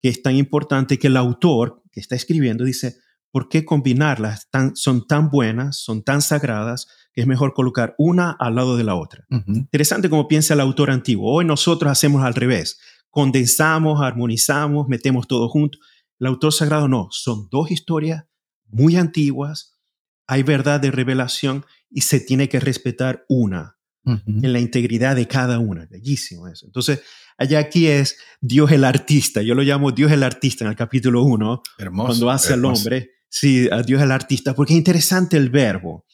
que 0.01 0.09
es 0.09 0.21
tan 0.21 0.35
importante 0.35 0.97
que 0.97 1.07
el 1.07 1.17
autor 1.17 1.83
que 1.91 1.99
está 1.99 2.15
escribiendo 2.15 2.63
dice, 2.63 2.95
¿por 3.31 3.49
qué 3.49 3.65
combinarlas? 3.65 4.47
son 4.75 5.07
tan 5.07 5.29
buenas, 5.29 5.77
son 5.77 6.03
tan 6.03 6.21
sagradas, 6.21 6.87
que 7.13 7.21
es 7.21 7.27
mejor 7.27 7.53
colocar 7.53 7.95
una 7.97 8.31
al 8.31 8.55
lado 8.55 8.77
de 8.77 8.83
la 8.83 8.95
otra. 8.95 9.25
Interesante 9.47 10.09
como 10.09 10.27
piensa 10.27 10.53
el 10.53 10.61
autor 10.61 10.91
antiguo. 10.91 11.31
Hoy 11.31 11.45
nosotros 11.45 11.91
hacemos 11.91 12.23
al 12.23 12.33
revés. 12.33 12.79
Condensamos, 13.09 14.01
armonizamos, 14.01 14.87
metemos 14.87 15.27
todo 15.27 15.49
junto. 15.49 15.79
El 16.19 16.27
autor 16.27 16.53
sagrado 16.53 16.87
no, 16.87 17.07
son 17.11 17.47
dos 17.49 17.71
historias 17.71 18.25
muy 18.67 18.97
antiguas, 18.97 19.79
hay 20.27 20.43
verdad 20.43 20.79
de 20.79 20.91
revelación 20.91 21.65
y 21.89 22.01
se 22.01 22.19
tiene 22.19 22.49
que 22.49 22.59
respetar 22.59 23.25
una 23.27 23.77
en 24.05 24.53
la 24.53 24.59
integridad 24.59 25.15
de 25.15 25.27
cada 25.27 25.59
una. 25.59 25.85
Bellísimo 25.85 26.47
eso. 26.47 26.65
Entonces, 26.65 27.01
allá 27.37 27.59
aquí 27.59 27.87
es 27.87 28.17
Dios 28.41 28.71
el 28.71 28.83
artista. 28.83 29.41
Yo 29.43 29.53
lo 29.53 29.61
llamo 29.61 29.91
Dios 29.91 30.11
el 30.11 30.23
artista 30.23 30.63
en 30.63 30.71
el 30.71 30.75
capítulo 30.75 31.23
1. 31.23 31.61
Cuando 32.07 32.29
hace 32.31 32.53
al 32.53 32.65
hombre. 32.65 33.11
Sí, 33.27 33.69
a 33.71 33.83
Dios 33.83 34.01
el 34.01 34.11
artista, 34.11 34.55
porque 34.55 34.73
es 34.73 34.77
interesante 34.77 35.37
el 35.37 35.49
verbo. 35.51 36.05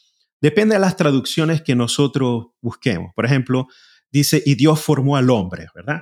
Depende 0.41 0.75
de 0.75 0.81
las 0.81 0.97
traducciones 0.97 1.61
que 1.61 1.73
nosotros 1.75 2.47
busquemos. 2.61 3.13
Por 3.15 3.25
ejemplo, 3.25 3.67
dice, 4.11 4.43
y 4.45 4.55
Dios 4.55 4.81
formó 4.81 5.15
al 5.15 5.29
hombre, 5.29 5.67
¿verdad? 5.73 6.01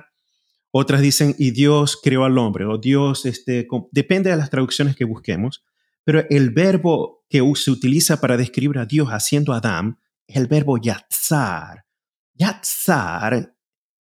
Otras 0.76 1.02
dicen, 1.02 1.36
y 1.38 1.52
Dios 1.52 1.96
creó 2.02 2.24
al 2.24 2.36
hombre, 2.36 2.64
o 2.64 2.78
Dios, 2.78 3.26
este, 3.26 3.68
depende 3.92 4.30
de 4.30 4.36
las 4.36 4.50
traducciones 4.50 4.96
que 4.96 5.04
busquemos, 5.04 5.64
pero 6.02 6.24
el 6.30 6.50
verbo 6.50 7.24
que 7.28 7.40
se 7.54 7.70
utiliza 7.70 8.20
para 8.20 8.36
describir 8.36 8.78
a 8.78 8.84
Dios 8.84 9.08
haciendo 9.10 9.52
Adán 9.52 10.00
es 10.26 10.34
el 10.34 10.48
verbo 10.48 10.76
yatzar. 10.76 11.84
Yatzar 12.34 13.54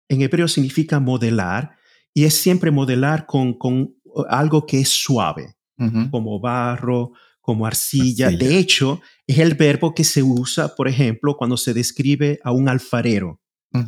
en 0.10 0.22
hebreo 0.24 0.48
significa 0.48 1.00
modelar 1.00 1.78
y 2.12 2.24
es 2.24 2.34
siempre 2.34 2.72
modelar 2.72 3.28
con, 3.28 3.54
con 3.60 3.94
algo 4.28 4.66
que 4.66 4.80
es 4.80 4.90
suave, 4.90 5.56
como 6.10 6.40
barro, 6.40 7.12
como 7.40 7.68
arcilla. 7.68 8.32
De 8.32 8.58
hecho, 8.58 9.00
es 9.28 9.38
el 9.38 9.54
verbo 9.54 9.94
que 9.94 10.04
se 10.04 10.24
usa, 10.24 10.74
por 10.76 10.88
ejemplo, 10.88 11.38
cuando 11.38 11.56
se 11.56 11.76
describe 11.76 12.40
a 12.44 12.52
un 12.52 12.68
alfarero. 12.68 13.40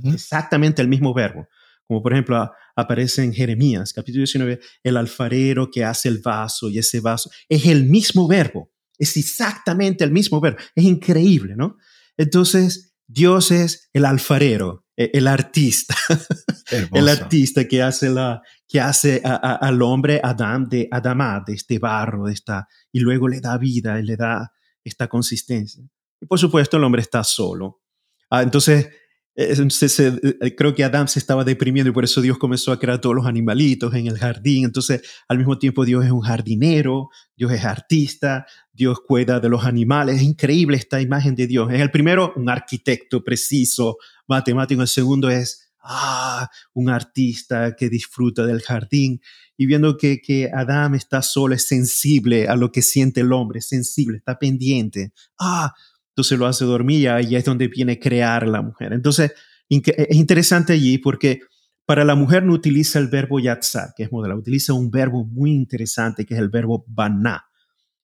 Exactamente 0.03 0.83
el 0.83 0.87
mismo 0.87 1.15
verbo. 1.15 1.47
Como 1.87 2.01
por 2.01 2.13
ejemplo 2.13 2.51
aparece 2.75 3.23
en 3.23 3.33
Jeremías, 3.33 3.93
capítulo 3.93 4.21
19, 4.21 4.59
el 4.83 4.97
alfarero 4.97 5.69
que 5.69 5.83
hace 5.83 6.09
el 6.09 6.19
vaso 6.19 6.69
y 6.69 6.79
ese 6.79 6.99
vaso. 6.99 7.29
Es 7.47 7.65
el 7.65 7.85
mismo 7.85 8.27
verbo. 8.27 8.71
Es 8.97 9.17
exactamente 9.17 10.03
el 10.03 10.11
mismo 10.11 10.41
verbo. 10.41 10.57
Es 10.75 10.83
increíble, 10.83 11.55
¿no? 11.55 11.77
Entonces, 12.17 12.95
Dios 13.07 13.51
es 13.51 13.89
el 13.93 14.05
alfarero, 14.05 14.85
e, 14.97 15.11
el 15.13 15.27
artista, 15.27 15.95
el 16.93 17.07
artista 17.07 17.67
que 17.67 17.83
hace, 17.83 18.09
la, 18.09 18.41
que 18.67 18.79
hace 18.79 19.21
al 19.23 19.81
hombre 19.81 20.19
Adán 20.23 20.67
de 20.67 20.87
Adamá, 20.91 21.43
de 21.45 21.53
este 21.53 21.77
barro, 21.77 22.25
de 22.25 22.33
esta, 22.33 22.67
y 22.91 22.99
luego 22.99 23.27
le 23.27 23.41
da 23.41 23.57
vida 23.57 23.99
y 23.99 24.03
le 24.03 24.15
da 24.15 24.51
esta 24.83 25.07
consistencia. 25.07 25.83
Y 26.19 26.25
por 26.25 26.39
supuesto 26.39 26.77
el 26.77 26.83
hombre 26.83 27.01
está 27.01 27.23
solo. 27.23 27.81
Ah, 28.29 28.41
entonces, 28.41 28.89
eh, 29.37 30.55
creo 30.55 30.73
que 30.73 30.83
Adán 30.83 31.09
se 31.09 31.19
estaba 31.19 31.43
deprimiendo 31.43 31.89
y 31.89 31.93
por 31.93 32.05
eso 32.05 32.21
Dios 32.21 32.37
comenzó 32.37 32.71
a 32.71 32.79
crear 32.79 33.01
todos 33.01 33.15
los 33.15 33.25
animalitos 33.25 33.93
en 33.93 34.07
el 34.07 34.17
jardín. 34.17 34.63
Entonces, 34.63 35.01
al 35.27 35.37
mismo 35.37 35.59
tiempo, 35.59 35.83
Dios 35.83 36.05
es 36.05 36.11
un 36.11 36.21
jardinero, 36.21 37.09
Dios 37.35 37.51
es 37.51 37.65
artista, 37.65 38.45
Dios 38.71 38.99
cuida 39.05 39.39
de 39.39 39.49
los 39.49 39.65
animales. 39.65 40.17
Es 40.17 40.21
increíble 40.21 40.77
esta 40.77 41.01
imagen 41.01 41.35
de 41.35 41.47
Dios. 41.47 41.71
Es 41.73 41.81
el 41.81 41.91
primero, 41.91 42.33
un 42.37 42.49
arquitecto 42.49 43.23
preciso, 43.23 43.97
matemático. 44.27 44.81
El 44.81 44.87
segundo 44.87 45.29
es, 45.29 45.69
ah, 45.83 46.49
un 46.73 46.89
artista 46.89 47.75
que 47.75 47.89
disfruta 47.89 48.45
del 48.45 48.61
jardín. 48.61 49.21
Y 49.57 49.65
viendo 49.65 49.97
que, 49.97 50.21
que 50.21 50.49
Adán 50.53 50.95
está 50.95 51.21
solo, 51.21 51.55
es 51.55 51.67
sensible 51.67 52.47
a 52.47 52.55
lo 52.55 52.71
que 52.71 52.81
siente 52.81 53.21
el 53.21 53.33
hombre, 53.33 53.61
sensible, 53.61 54.17
está 54.17 54.39
pendiente. 54.39 55.11
Ah, 55.39 55.73
entonces 56.15 56.39
lo 56.39 56.47
hace 56.47 56.63
dormir 56.63 57.09
y 57.27 57.35
es 57.35 57.43
donde 57.43 57.67
viene 57.67 57.99
crear 57.99 58.47
la 58.47 58.61
mujer. 58.61 58.93
Entonces 58.93 59.33
es 59.69 60.15
interesante 60.15 60.71
allí 60.71 60.97
porque 60.97 61.41
para 61.85 62.05
la 62.05 62.15
mujer 62.15 62.43
no 62.43 62.53
utiliza 62.53 62.99
el 62.99 63.09
verbo 63.09 63.37
yatzar, 63.37 63.93
que 63.97 64.03
es 64.03 64.11
modelar, 64.13 64.37
utiliza 64.37 64.71
un 64.71 64.89
verbo 64.89 65.25
muy 65.25 65.51
interesante 65.51 66.25
que 66.25 66.33
es 66.33 66.39
el 66.39 66.47
verbo 66.47 66.85
baná. 66.87 67.43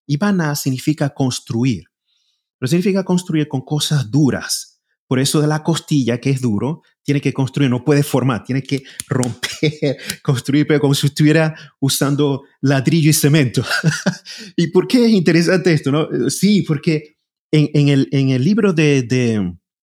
Y 0.06 0.18
baná 0.18 0.54
significa 0.56 1.08
construir, 1.08 1.84
pero 2.58 2.68
significa 2.68 3.02
construir 3.02 3.48
con 3.48 3.62
cosas 3.62 4.10
duras. 4.10 4.82
Por 5.06 5.18
eso 5.18 5.40
de 5.40 5.46
la 5.46 5.62
costilla, 5.62 6.18
que 6.18 6.30
es 6.30 6.42
duro, 6.42 6.82
tiene 7.02 7.20
que 7.20 7.32
construir, 7.32 7.70
no 7.70 7.82
puede 7.82 8.02
formar, 8.02 8.44
tiene 8.44 8.62
que 8.62 8.82
romper, 9.08 9.96
construir, 10.22 10.66
pero 10.66 10.80
como 10.80 10.92
si 10.92 11.06
estuviera 11.06 11.54
usando 11.80 12.42
ladrillo 12.60 13.08
y 13.08 13.14
cemento. 13.14 13.64
¿Y 14.56 14.66
por 14.66 14.86
qué 14.86 15.06
es 15.06 15.12
interesante 15.12 15.72
esto? 15.72 15.90
No? 15.90 16.08
Sí, 16.28 16.62
porque 16.62 17.21
en, 17.52 17.88
el, 17.88 18.08
en 18.12 18.30
el, 18.30 18.42
libro 18.42 18.72
de, 18.72 19.02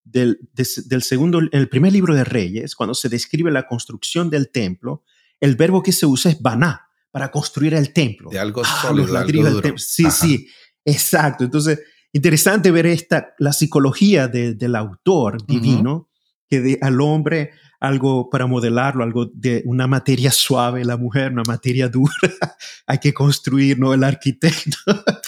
del, 0.04 1.04
segundo, 1.04 1.40
el 1.52 1.70
primer 1.70 1.94
libro 1.94 2.16
de 2.16 2.24
Reyes, 2.24 2.76
cuando 2.76 2.96
se 2.96 3.10
describe 3.10 3.52
la 3.52 3.68
construcción 3.68 4.30
del 4.30 4.50
templo, 4.50 5.04
el 5.40 5.56
verbo 5.56 5.84
que 5.84 5.92
se 5.92 6.06
usa 6.06 6.32
es 6.32 6.42
baná, 6.42 6.90
para 7.12 7.32
construir 7.32 7.74
el 7.74 7.94
templo. 7.94 8.30
De 8.30 8.40
algo 8.40 8.62
ah, 8.64 8.80
sólido, 8.82 9.18
algo 9.18 9.78
Sí, 9.78 10.10
sí, 10.12 10.48
exacto. 10.86 11.44
Entonces, 11.44 11.80
interesante 12.12 12.72
ver 12.72 12.86
esta, 12.88 13.34
la 13.40 13.54
psicología 13.54 14.28
del 14.28 14.76
autor 14.76 15.46
divino, 15.46 16.10
que 16.48 16.62
de, 16.62 16.80
al 16.82 17.00
hombre 17.02 17.52
algo 17.80 18.30
para 18.30 18.46
modelarlo, 18.46 19.04
algo 19.04 19.28
de 19.34 19.64
una 19.66 19.88
materia 19.88 20.32
suave, 20.32 20.84
la 20.84 20.98
mujer, 20.98 21.32
una 21.32 21.44
materia 21.48 21.88
dura, 21.88 22.12
hay 22.88 22.98
que 22.98 23.14
construir, 23.14 23.80
¿no? 23.80 23.94
El 23.94 24.04
arquitecto. 24.04 24.78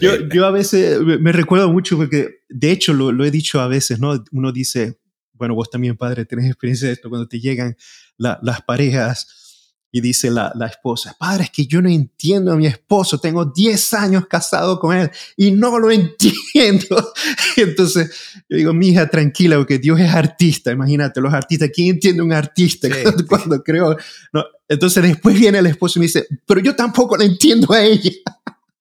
Yo, 0.00 0.28
yo, 0.28 0.46
a 0.46 0.50
veces 0.50 1.00
me 1.00 1.32
recuerdo 1.32 1.70
mucho 1.70 1.96
porque, 1.96 2.40
de 2.48 2.70
hecho, 2.70 2.94
lo, 2.94 3.12
lo, 3.12 3.24
he 3.24 3.30
dicho 3.30 3.60
a 3.60 3.68
veces, 3.68 3.98
¿no? 3.98 4.24
Uno 4.32 4.52
dice, 4.52 4.98
bueno, 5.34 5.54
vos 5.54 5.70
también, 5.70 5.96
padre, 5.96 6.24
tenés 6.24 6.46
experiencia 6.46 6.88
de 6.88 6.94
esto, 6.94 7.08
cuando 7.08 7.28
te 7.28 7.40
llegan 7.40 7.76
las 8.18 8.62
parejas 8.62 9.46
y 9.92 10.00
dice 10.00 10.30
la, 10.30 10.52
la, 10.54 10.66
esposa, 10.66 11.16
padre, 11.18 11.44
es 11.44 11.50
que 11.50 11.66
yo 11.66 11.80
no 11.80 11.88
entiendo 11.88 12.52
a 12.52 12.56
mi 12.56 12.66
esposo, 12.66 13.18
tengo 13.18 13.46
10 13.46 13.94
años 13.94 14.26
casado 14.26 14.78
con 14.78 14.94
él 14.96 15.10
y 15.36 15.52
no 15.52 15.78
lo 15.78 15.90
entiendo. 15.90 17.12
entonces 17.56 18.10
yo 18.48 18.56
digo, 18.56 18.74
mi 18.74 18.88
hija, 18.88 19.08
tranquila, 19.08 19.56
porque 19.56 19.78
Dios 19.78 19.98
es 20.00 20.12
artista, 20.12 20.70
imagínate, 20.70 21.20
los 21.20 21.32
artistas, 21.32 21.70
¿quién 21.72 21.94
entiende 21.94 22.22
un 22.22 22.32
artista 22.32 22.88
cuando, 23.28 23.62
creo? 23.62 23.96
No. 24.32 24.44
Entonces 24.68 25.02
después 25.02 25.38
viene 25.38 25.58
el 25.58 25.66
esposo 25.66 25.98
y 25.98 26.00
me 26.00 26.06
dice, 26.06 26.26
pero 26.44 26.60
yo 26.60 26.74
tampoco 26.74 27.16
la 27.16 27.24
entiendo 27.24 27.72
a 27.72 27.82
ella. 27.82 28.10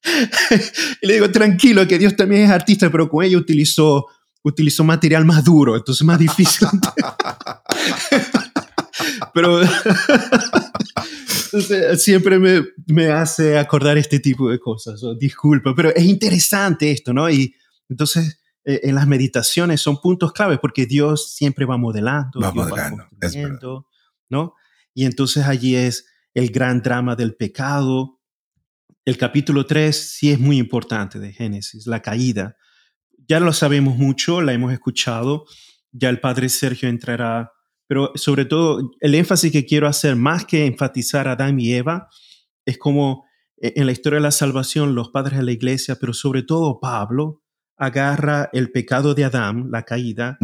y 1.01 1.07
le 1.07 1.15
digo, 1.15 1.31
tranquilo, 1.31 1.87
que 1.87 1.97
Dios 1.97 2.15
también 2.15 2.43
es 2.43 2.51
artista, 2.51 2.91
pero 2.91 3.09
con 3.09 3.23
ella 3.23 3.37
utilizó, 3.37 4.05
utilizó 4.43 4.83
material 4.83 5.25
más 5.25 5.43
duro, 5.43 5.75
entonces 5.75 6.05
más 6.05 6.19
difícil. 6.19 6.67
pero 9.33 9.61
entonces, 11.45 12.03
siempre 12.03 12.39
me, 12.39 12.65
me, 12.87 13.07
hace 13.07 13.57
acordar 13.57 13.97
este 13.97 14.19
tipo 14.19 14.49
de 14.49 14.59
cosas. 14.59 15.01
disculpa, 15.19 15.73
pero 15.75 15.93
es 15.95 16.05
interesante 16.05 16.91
esto, 16.91 17.13
¿no? 17.13 17.29
Y 17.29 17.55
entonces, 17.89 18.39
eh, 18.63 18.81
en 18.83 18.95
las 18.95 19.07
meditaciones 19.07 19.81
son 19.81 20.01
puntos 20.01 20.33
claves 20.33 20.59
porque 20.59 20.85
Dios 20.85 21.35
siempre 21.35 21.65
va 21.65 21.77
modelando, 21.77 22.39
va 22.41 22.51
modelando, 22.51 23.07
¿no? 24.29 24.53
Y 24.93 25.05
entonces 25.05 25.45
allí 25.45 25.75
es 25.75 26.07
el 26.33 26.49
gran 26.49 26.81
drama 26.81 27.15
del 27.15 27.35
pecado. 27.35 28.14
El 29.05 29.17
capítulo 29.17 29.65
3 29.65 29.95
sí 29.95 30.31
es 30.31 30.39
muy 30.39 30.57
importante 30.57 31.19
de 31.19 31.31
Génesis, 31.31 31.87
la 31.87 32.01
caída. 32.01 32.57
Ya 33.27 33.39
lo 33.39 33.53
sabemos 33.53 33.97
mucho, 33.97 34.41
la 34.41 34.53
hemos 34.53 34.73
escuchado. 34.73 35.45
Ya 35.91 36.09
el 36.09 36.19
padre 36.19 36.49
Sergio 36.49 36.89
entrará 36.89 37.51
pero 37.87 38.11
sobre 38.15 38.45
todo, 38.45 38.91
el 38.99 39.15
énfasis 39.15 39.51
que 39.51 39.65
quiero 39.65 39.87
hacer, 39.87 40.15
más 40.15 40.45
que 40.45 40.65
enfatizar 40.65 41.27
a 41.27 41.33
Adán 41.33 41.59
y 41.59 41.73
Eva, 41.73 42.09
es 42.65 42.77
como 42.77 43.25
eh, 43.57 43.73
en 43.75 43.85
la 43.85 43.91
historia 43.91 44.17
de 44.17 44.23
la 44.23 44.31
salvación, 44.31 44.95
los 44.95 45.09
padres 45.09 45.37
de 45.37 45.45
la 45.45 45.51
iglesia, 45.51 45.97
pero 45.99 46.13
sobre 46.13 46.43
todo 46.43 46.79
Pablo, 46.79 47.43
agarra 47.77 48.49
el 48.53 48.71
pecado 48.71 49.13
de 49.13 49.25
Adán, 49.25 49.69
la 49.69 49.83
caída, 49.83 50.37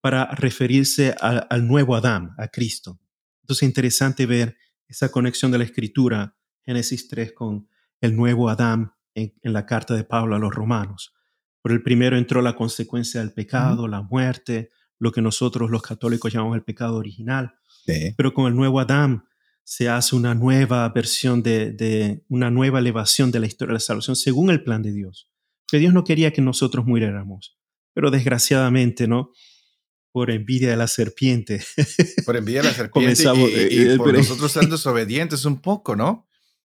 para 0.00 0.26
referirse 0.26 1.16
al 1.18 1.66
nuevo 1.66 1.96
Adán, 1.96 2.30
a 2.38 2.46
Cristo. 2.46 3.00
Entonces 3.42 3.64
es 3.64 3.68
interesante 3.68 4.24
ver 4.24 4.56
esa 4.86 5.10
conexión 5.10 5.50
de 5.50 5.58
la 5.58 5.64
escritura, 5.64 6.36
Génesis 6.64 7.08
3, 7.08 7.32
con 7.32 7.68
el 8.00 8.16
nuevo 8.16 8.48
Adán 8.48 8.92
en, 9.14 9.32
la 9.42 9.66
carta 9.66 9.94
de 9.94 10.04
Pablo 10.04 10.36
a 10.36 10.38
los 10.38 10.54
romanos. 10.54 11.14
Por 11.62 11.72
el 11.72 11.82
primero 11.82 12.16
entró 12.16 12.42
la 12.42 12.54
consecuencia 12.54 13.20
del 13.20 13.32
pecado, 13.32 13.88
la 13.88 14.02
muerte, 14.02 14.70
lo 14.98 15.12
que 15.12 15.22
nosotros 15.22 15.70
los 15.70 15.82
católicos 15.82 16.32
llamamos 16.32 16.56
el 16.56 16.62
pecado 16.64 16.96
original. 16.96 17.54
Pero 18.16 18.34
con 18.34 18.46
el 18.46 18.56
nuevo 18.56 18.80
Adán 18.80 19.24
se 19.64 19.88
hace 19.88 20.14
una 20.14 20.34
nueva 20.34 20.88
versión 20.90 21.42
de, 21.42 22.24
una 22.28 22.50
nueva 22.50 22.78
elevación 22.78 23.32
de 23.32 23.40
la 23.40 23.46
historia 23.46 23.72
de 23.72 23.74
la 23.74 23.80
salvación 23.80 24.14
según 24.16 24.50
el 24.50 24.62
plan 24.62 24.82
de 24.82 24.92
Dios. 24.92 25.28
Que 25.66 25.78
Dios 25.78 25.92
no 25.92 26.04
quería 26.04 26.32
que 26.32 26.40
nosotros 26.40 26.86
muriéramos, 26.86 27.58
pero 27.92 28.12
desgraciadamente, 28.12 29.08
¿no? 29.08 29.32
Por 30.12 30.30
envidia 30.30 30.70
de 30.70 30.76
la 30.76 30.86
serpiente. 30.86 31.62
Por 32.24 32.36
envidia 32.36 32.62
de 32.62 32.68
la 32.68 32.74
serpiente 32.74 33.24
y, 33.70 33.78
eh, 33.80 33.96
por 33.96 34.14
nosotros 34.14 34.52
ser 34.52 34.68
desobedientes 34.68 35.44
un 35.44 35.60
poco, 35.60 35.96
¿no? 35.96 36.25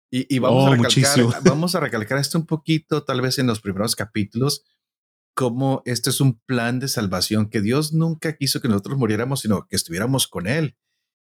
Y, 0.09 0.39
vamos, 0.39 0.65
a 0.65 0.69
oh, 0.69 0.75
recalcar, 0.75 1.43
vamos 1.43 1.75
a 1.75 1.79
recalcar 1.81 2.17
esto 2.17 2.37
un 2.37 2.45
poquito, 2.45 3.03
tal 3.03 3.21
vez 3.21 3.39
en 3.39 3.47
los 3.47 3.59
primeros 3.59 3.95
capítulos, 3.95 4.63
cómo 5.33 5.81
este 5.85 6.09
es 6.11 6.21
un 6.21 6.39
plan 6.39 6.79
de 6.79 6.87
salvación, 6.87 7.49
que 7.49 7.61
Dios 7.61 7.93
nunca 7.93 8.37
quiso 8.37 8.61
que 8.61 8.69
nosotros 8.69 8.97
muriéramos, 8.97 9.41
sino 9.41 9.67
que 9.67 9.75
estuviéramos 9.75 10.27
con 10.27 10.47
Él. 10.47 10.77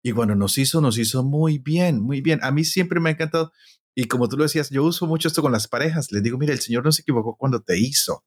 Y 0.03 0.13
cuando 0.13 0.35
nos 0.35 0.57
hizo, 0.57 0.81
nos 0.81 0.97
hizo 0.97 1.23
muy 1.23 1.59
bien, 1.59 2.01
muy 2.01 2.23
bien. 2.23 2.41
A 2.43 2.51
mí 2.51 2.65
siempre 2.65 3.01
me 3.01 3.11
ha 3.11 3.13
encantado. 3.13 3.53
Y 3.95 4.07
como 4.07 4.29
tú 4.29 4.39
lo 4.39 4.45
decías, 4.45 4.71
yo 4.71 4.83
uso 4.83 5.07
mucho 5.07 5.29
esto 5.29 5.43
con 5.43 5.53
las 5.53 5.69
parejas. 5.69 6.11
Les 6.11 6.23
digo, 6.23 6.39
mira, 6.39 6.55
el 6.55 6.61
Señor 6.61 6.85
no 6.85 6.93
se 6.93 7.03
equivocó 7.03 7.37
cuando 7.37 7.61
te 7.61 7.79
hizo, 7.79 8.25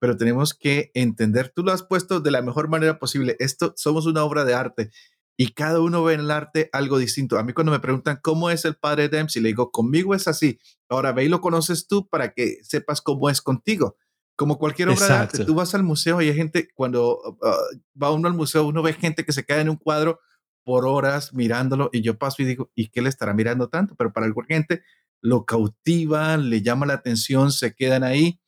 pero 0.00 0.16
tenemos 0.16 0.54
que 0.54 0.90
entender, 0.94 1.52
tú 1.54 1.62
lo 1.62 1.72
has 1.72 1.82
puesto 1.82 2.20
de 2.20 2.30
la 2.30 2.42
mejor 2.42 2.68
manera 2.68 2.98
posible. 2.98 3.36
Esto 3.38 3.74
somos 3.76 4.06
una 4.06 4.24
obra 4.24 4.44
de 4.44 4.54
arte 4.54 4.90
y 5.36 5.52
cada 5.52 5.80
uno 5.80 6.04
ve 6.04 6.14
en 6.14 6.20
el 6.20 6.30
arte 6.30 6.70
algo 6.72 6.98
distinto. 6.98 7.38
A 7.38 7.42
mí 7.42 7.52
cuando 7.52 7.72
me 7.72 7.80
preguntan 7.80 8.18
cómo 8.22 8.50
es 8.50 8.64
el 8.64 8.76
padre 8.76 9.08
Dempsey, 9.08 9.42
le 9.42 9.48
digo, 9.48 9.70
conmigo 9.70 10.14
es 10.14 10.28
así. 10.28 10.58
Ahora 10.88 11.12
ve 11.12 11.24
y 11.24 11.28
lo 11.28 11.40
conoces 11.40 11.88
tú 11.88 12.08
para 12.08 12.32
que 12.32 12.58
sepas 12.62 13.00
cómo 13.00 13.28
es 13.30 13.40
contigo. 13.40 13.96
Como 14.36 14.58
cualquier 14.58 14.88
obra 14.88 15.06
de 15.06 15.12
arte, 15.14 15.44
tú 15.44 15.54
vas 15.54 15.74
al 15.74 15.84
museo 15.84 16.20
y 16.20 16.28
hay 16.28 16.34
gente, 16.34 16.68
cuando 16.74 17.38
ah, 17.42 17.56
va 18.00 18.10
uno 18.10 18.26
al 18.26 18.34
museo, 18.34 18.66
uno 18.66 18.82
ve 18.82 18.92
gente 18.92 19.24
que 19.24 19.32
se 19.32 19.44
cae 19.44 19.60
en 19.60 19.68
un 19.68 19.76
cuadro 19.76 20.20
por 20.64 20.86
horas 20.86 21.32
mirándolo 21.34 21.90
y 21.92 22.00
yo 22.00 22.18
paso 22.18 22.42
y 22.42 22.46
digo, 22.46 22.70
¿y 22.74 22.88
qué 22.88 23.02
le 23.02 23.10
estará 23.10 23.34
mirando 23.34 23.68
tanto? 23.68 23.94
Pero 23.96 24.12
para 24.12 24.26
alguna 24.26 24.48
gente 24.48 24.82
lo 25.20 25.44
cautiva, 25.44 26.36
le 26.36 26.62
llama 26.62 26.86
la 26.86 26.94
atención, 26.94 27.52
se 27.52 27.74
quedan 27.74 28.02
ahí 28.02 28.40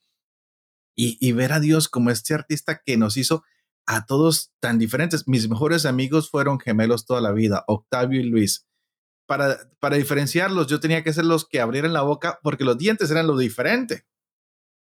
y, 0.99 1.31
ver 1.31 1.53
a 1.53 1.59
Dios 1.59 1.89
como 1.89 2.09
este 2.09 2.33
artista 2.33 2.81
que 2.83 2.97
nos 2.97 3.17
hizo 3.17 3.43
a 3.87 4.05
todos 4.05 4.51
tan 4.59 4.77
diferentes. 4.77 5.27
Mis 5.27 5.49
mejores 5.49 5.85
amigos 5.85 6.29
fueron 6.29 6.59
gemelos 6.59 7.05
toda 7.05 7.21
la 7.21 7.31
vida, 7.31 7.63
Octavio 7.67 8.19
y 8.19 8.23
Luis. 8.23 8.67
Para, 9.27 9.57
para 9.79 9.97
diferenciarlos, 9.97 10.67
yo 10.67 10.79
tenía 10.79 11.03
que 11.03 11.13
ser 11.13 11.25
los 11.25 11.47
que 11.47 11.59
abrieran 11.59 11.93
la 11.93 12.01
boca 12.01 12.39
porque 12.43 12.63
los 12.63 12.77
dientes 12.77 13.09
eran 13.11 13.27
lo 13.27 13.37
diferente. 13.37 14.05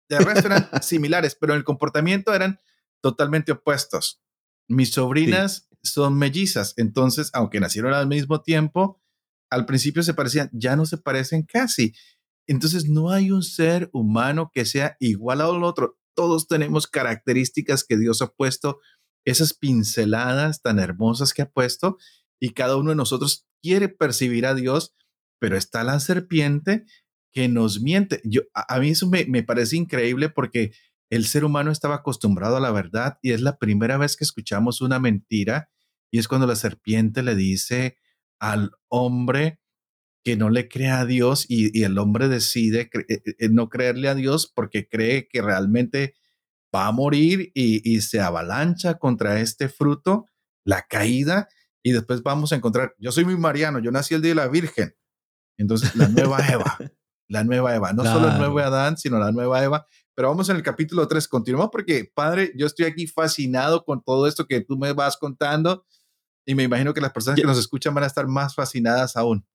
De 0.08 0.18
resto 0.18 0.46
eran 0.46 0.68
similares, 0.82 1.36
pero 1.40 1.52
en 1.52 1.58
el 1.58 1.64
comportamiento 1.64 2.34
eran 2.34 2.58
totalmente 3.02 3.52
opuestos. 3.52 4.20
Mis 4.68 4.92
sobrinas 4.92 5.68
son 5.82 6.18
mellizas. 6.18 6.74
Entonces, 6.76 7.30
aunque 7.32 7.60
nacieron 7.60 7.94
al 7.94 8.06
mismo 8.06 8.42
tiempo, 8.42 9.00
al 9.50 9.66
principio 9.66 10.02
se 10.02 10.14
parecían, 10.14 10.50
ya 10.52 10.76
no 10.76 10.86
se 10.86 10.98
parecen 10.98 11.44
casi. 11.44 11.94
Entonces, 12.48 12.88
no 12.88 13.10
hay 13.10 13.30
un 13.30 13.42
ser 13.42 13.90
humano 13.92 14.50
que 14.52 14.64
sea 14.64 14.96
igual 15.00 15.40
al 15.40 15.62
otro. 15.62 15.98
Todos 16.14 16.48
tenemos 16.48 16.86
características 16.86 17.84
que 17.84 17.96
Dios 17.96 18.22
ha 18.22 18.28
puesto, 18.28 18.80
esas 19.26 19.52
pinceladas 19.52 20.62
tan 20.62 20.78
hermosas 20.78 21.34
que 21.34 21.42
ha 21.42 21.50
puesto, 21.50 21.98
y 22.40 22.50
cada 22.50 22.76
uno 22.76 22.90
de 22.90 22.96
nosotros 22.96 23.46
quiere 23.62 23.88
percibir 23.88 24.46
a 24.46 24.54
Dios, 24.54 24.94
pero 25.38 25.56
está 25.56 25.84
la 25.84 26.00
serpiente 26.00 26.86
que 27.32 27.48
nos 27.48 27.82
miente. 27.82 28.22
Yo, 28.24 28.42
a, 28.54 28.78
mí 28.78 28.90
eso 28.90 29.08
me, 29.08 29.26
me 29.26 29.42
parece 29.42 29.76
increíble 29.76 30.30
porque 30.30 30.72
el 31.10 31.26
ser 31.26 31.44
humano 31.44 31.70
estaba 31.70 31.96
acostumbrado 31.96 32.56
a 32.56 32.60
la 32.60 32.70
verdad 32.70 33.18
y 33.22 33.32
es 33.32 33.40
la 33.40 33.58
primera 33.58 33.98
vez 33.98 34.16
que 34.16 34.24
escuchamos 34.24 34.80
una 34.80 34.98
mentira 34.98 35.70
y 36.10 36.18
es 36.18 36.28
cuando 36.28 36.46
la 36.46 36.56
serpiente 36.56 37.22
le 37.22 37.34
dice 37.34 37.98
al 38.38 38.72
hombre 38.88 39.60
que 40.24 40.36
no 40.36 40.50
le 40.50 40.68
crea 40.68 41.00
a 41.00 41.06
Dios 41.06 41.46
y, 41.48 41.82
el 41.84 41.98
hombre 41.98 42.28
decide 42.28 42.90
eh, 43.08 43.22
eh, 43.38 43.48
no 43.48 43.68
creerle 43.68 44.08
a 44.08 44.14
Dios 44.14 44.50
porque 44.52 44.88
cree 44.88 45.28
que 45.28 45.40
realmente 45.40 46.14
va 46.74 46.86
a 46.86 46.92
morir 46.92 47.50
y, 47.54 48.00
se 48.00 48.20
avalancha 48.20 48.94
contra 48.94 49.40
este 49.40 49.68
fruto, 49.68 50.26
la 50.64 50.82
caída, 50.82 51.48
y 51.82 51.92
después 51.92 52.22
vamos 52.22 52.52
a 52.52 52.56
encontrar, 52.56 52.94
yo 52.98 53.12
soy 53.12 53.24
muy 53.24 53.36
mariano, 53.36 53.78
yo 53.78 53.90
nací 53.90 54.14
el 54.14 54.22
día 54.22 54.30
de 54.30 54.36
la 54.36 54.48
Virgen, 54.48 54.94
entonces 55.56 55.94
la 55.94 56.08
nueva 56.08 56.38
Eva, 56.46 56.78
la 57.28 57.44
nueva 57.44 57.74
Eva, 57.74 57.92
no 57.92 58.04
solo 58.04 58.28
el 58.28 58.38
nuevo 58.38 58.58
Adán, 58.58 58.96
sino 58.96 59.18
la 59.18 59.32
nueva 59.32 59.62
Eva, 59.62 59.86
pero 60.14 60.28
vamos 60.28 60.48
en 60.48 60.56
el 60.56 60.62
capítulo 60.62 61.06
3, 61.06 61.28
continuamos 61.28 61.70
porque, 61.70 62.10
padre, 62.12 62.52
yo 62.56 62.66
estoy 62.66 62.86
aquí 62.86 63.06
fascinado 63.06 63.84
con 63.84 64.02
todo 64.02 64.26
esto 64.26 64.46
que 64.46 64.62
tú 64.62 64.76
me 64.76 64.92
vas 64.92 65.16
contando 65.16 65.84
y 66.46 66.54
me 66.54 66.62
imagino 66.62 66.94
que 66.94 67.00
las 67.00 67.12
personas 67.12 67.38
que 67.38 67.46
nos 67.46 67.58
escuchan 67.58 67.94
van 67.94 68.04
a 68.04 68.06
estar 68.06 68.26
más 68.26 68.54
fascinadas 68.54 69.16
aún. 69.16 69.46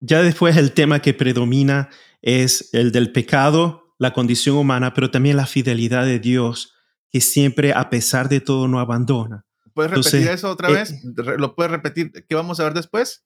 Ya 0.00 0.22
después 0.22 0.56
el 0.56 0.72
tema 0.72 1.00
que 1.00 1.14
predomina 1.14 1.90
es 2.22 2.72
el 2.72 2.92
del 2.92 3.12
pecado, 3.12 3.81
la 4.02 4.12
condición 4.12 4.56
humana, 4.56 4.94
pero 4.94 5.12
también 5.12 5.36
la 5.36 5.46
fidelidad 5.46 6.04
de 6.04 6.18
Dios, 6.18 6.74
que 7.08 7.20
siempre, 7.20 7.72
a 7.72 7.88
pesar 7.88 8.28
de 8.28 8.40
todo, 8.40 8.66
no 8.66 8.80
abandona. 8.80 9.46
¿Puedes 9.74 9.92
repetir 9.92 10.28
eso 10.28 10.50
otra 10.50 10.70
eh, 10.70 10.72
vez? 10.72 10.94
¿Lo 11.38 11.54
puedes 11.54 11.70
repetir? 11.70 12.10
¿Qué 12.28 12.34
vamos 12.34 12.58
a 12.58 12.64
ver 12.64 12.74
después? 12.74 13.24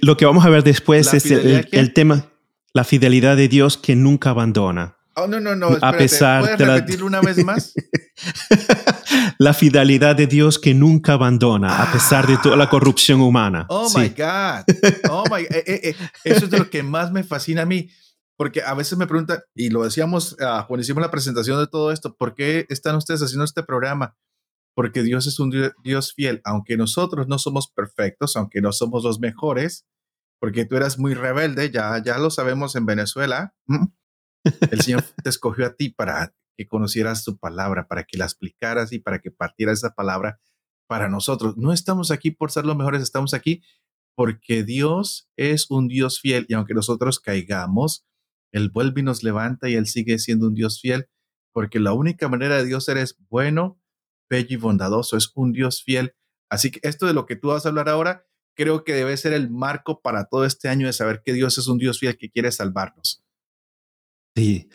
lo 0.00 0.16
que 0.16 0.26
vamos 0.26 0.44
a 0.44 0.50
ver 0.50 0.62
después 0.62 1.12
es 1.14 1.30
el, 1.30 1.92
tema, 1.92 2.32
la 2.72 2.84
fidelidad 2.84 3.36
de 3.36 3.48
Dios 3.48 3.76
que 3.76 3.94
nunca 3.96 4.30
abandona. 4.30 4.96
Oh, 5.16 5.26
no, 5.26 5.40
no, 5.40 5.54
no. 5.54 5.78
A 5.80 5.92
pesar 5.92 6.40
¿Puedes 6.40 6.58
de 6.58 6.64
repetirlo 6.64 7.06
una 7.06 7.20
vez 7.20 7.42
más? 7.44 7.74
la 9.38 9.54
fidelidad 9.54 10.16
de 10.16 10.26
Dios 10.26 10.58
que 10.58 10.74
nunca 10.74 11.12
abandona, 11.12 11.82
a 11.82 11.92
pesar 11.92 12.26
de 12.26 12.36
toda 12.38 12.56
la 12.56 12.68
corrupción 12.68 13.20
humana. 13.20 13.66
Oh 13.68 13.90
my 13.96 14.08
God. 14.08 14.64
Oh 15.10 15.24
my 15.30 15.42
eh, 15.42 15.64
eh, 15.66 15.80
eh, 15.82 15.96
Eso 16.24 16.46
es 16.46 16.50
de 16.50 16.58
lo 16.58 16.68
que 16.68 16.82
más 16.82 17.12
me 17.12 17.22
fascina 17.22 17.62
a 17.62 17.66
mí. 17.66 17.90
Porque 18.36 18.62
a 18.62 18.74
veces 18.74 18.98
me 18.98 19.06
preguntan, 19.06 19.40
y 19.54 19.70
lo 19.70 19.84
decíamos 19.84 20.32
uh, 20.34 20.66
cuando 20.66 20.80
hicimos 20.80 21.02
la 21.02 21.10
presentación 21.10 21.58
de 21.58 21.68
todo 21.68 21.92
esto, 21.92 22.16
¿por 22.16 22.34
qué 22.34 22.66
están 22.68 22.96
ustedes 22.96 23.22
haciendo 23.22 23.44
este 23.44 23.62
programa? 23.62 24.16
Porque 24.74 25.02
Dios 25.02 25.26
es 25.26 25.38
un 25.38 25.52
Dios 25.84 26.14
fiel, 26.14 26.40
aunque 26.44 26.76
nosotros 26.76 27.28
no 27.28 27.38
somos 27.38 27.68
perfectos, 27.68 28.36
aunque 28.36 28.60
no 28.60 28.72
somos 28.72 29.04
los 29.04 29.20
mejores, 29.20 29.86
porque 30.40 30.64
tú 30.64 30.76
eras 30.76 30.98
muy 30.98 31.14
rebelde, 31.14 31.70
ya, 31.70 32.02
ya 32.02 32.18
lo 32.18 32.30
sabemos 32.30 32.74
en 32.74 32.86
Venezuela. 32.86 33.54
El 34.70 34.80
Señor 34.80 35.02
te 35.22 35.30
escogió 35.30 35.66
a 35.66 35.74
ti 35.74 35.90
para 35.90 36.34
que 36.56 36.66
conocieras 36.66 37.22
su 37.22 37.38
palabra, 37.38 37.86
para 37.86 38.04
que 38.04 38.18
la 38.18 38.24
explicaras 38.24 38.92
y 38.92 38.98
para 38.98 39.20
que 39.20 39.30
partieras 39.30 39.78
esa 39.78 39.94
palabra 39.94 40.40
para 40.88 41.08
nosotros. 41.08 41.56
No 41.56 41.72
estamos 41.72 42.10
aquí 42.10 42.30
por 42.30 42.50
ser 42.50 42.66
los 42.66 42.76
mejores, 42.76 43.02
estamos 43.02 43.32
aquí 43.32 43.62
porque 44.16 44.62
Dios 44.62 45.28
es 45.36 45.70
un 45.70 45.88
Dios 45.88 46.20
fiel 46.20 46.46
y 46.48 46.54
aunque 46.54 46.74
nosotros 46.74 47.18
caigamos, 47.20 48.04
Él 48.54 48.70
vuelve 48.70 49.00
y 49.00 49.04
nos 49.04 49.22
levanta 49.22 49.68
y 49.68 49.74
Él 49.74 49.86
sigue 49.86 50.18
siendo 50.18 50.46
un 50.46 50.54
Dios 50.54 50.80
fiel 50.80 51.08
porque 51.54 51.78
la 51.78 51.92
única 51.92 52.28
manera 52.28 52.56
de 52.56 52.66
Dios 52.66 52.84
ser 52.84 52.98
es 52.98 53.16
bueno, 53.30 53.80
bello 54.28 54.48
y 54.50 54.56
bondadoso, 54.56 55.16
es 55.16 55.30
un 55.34 55.52
Dios 55.52 55.82
fiel. 55.82 56.14
Así 56.50 56.70
que 56.70 56.80
esto 56.82 57.06
de 57.06 57.14
lo 57.14 57.26
que 57.26 57.36
tú 57.36 57.48
vas 57.48 57.64
a 57.64 57.68
hablar 57.68 57.88
ahora, 57.88 58.26
creo 58.56 58.84
que 58.84 58.92
debe 58.92 59.16
ser 59.16 59.32
el 59.32 59.50
marco 59.50 60.02
para 60.02 60.24
todo 60.24 60.44
este 60.44 60.68
año 60.68 60.86
de 60.86 60.92
saber 60.92 61.22
que 61.24 61.32
Dios 61.32 61.56
es 61.56 61.68
un 61.68 61.78
Dios 61.78 62.00
fiel 62.00 62.18
que 62.18 62.30
quiere 62.30 62.50
salvarnos. 62.50 63.24
Sí, 64.36 64.68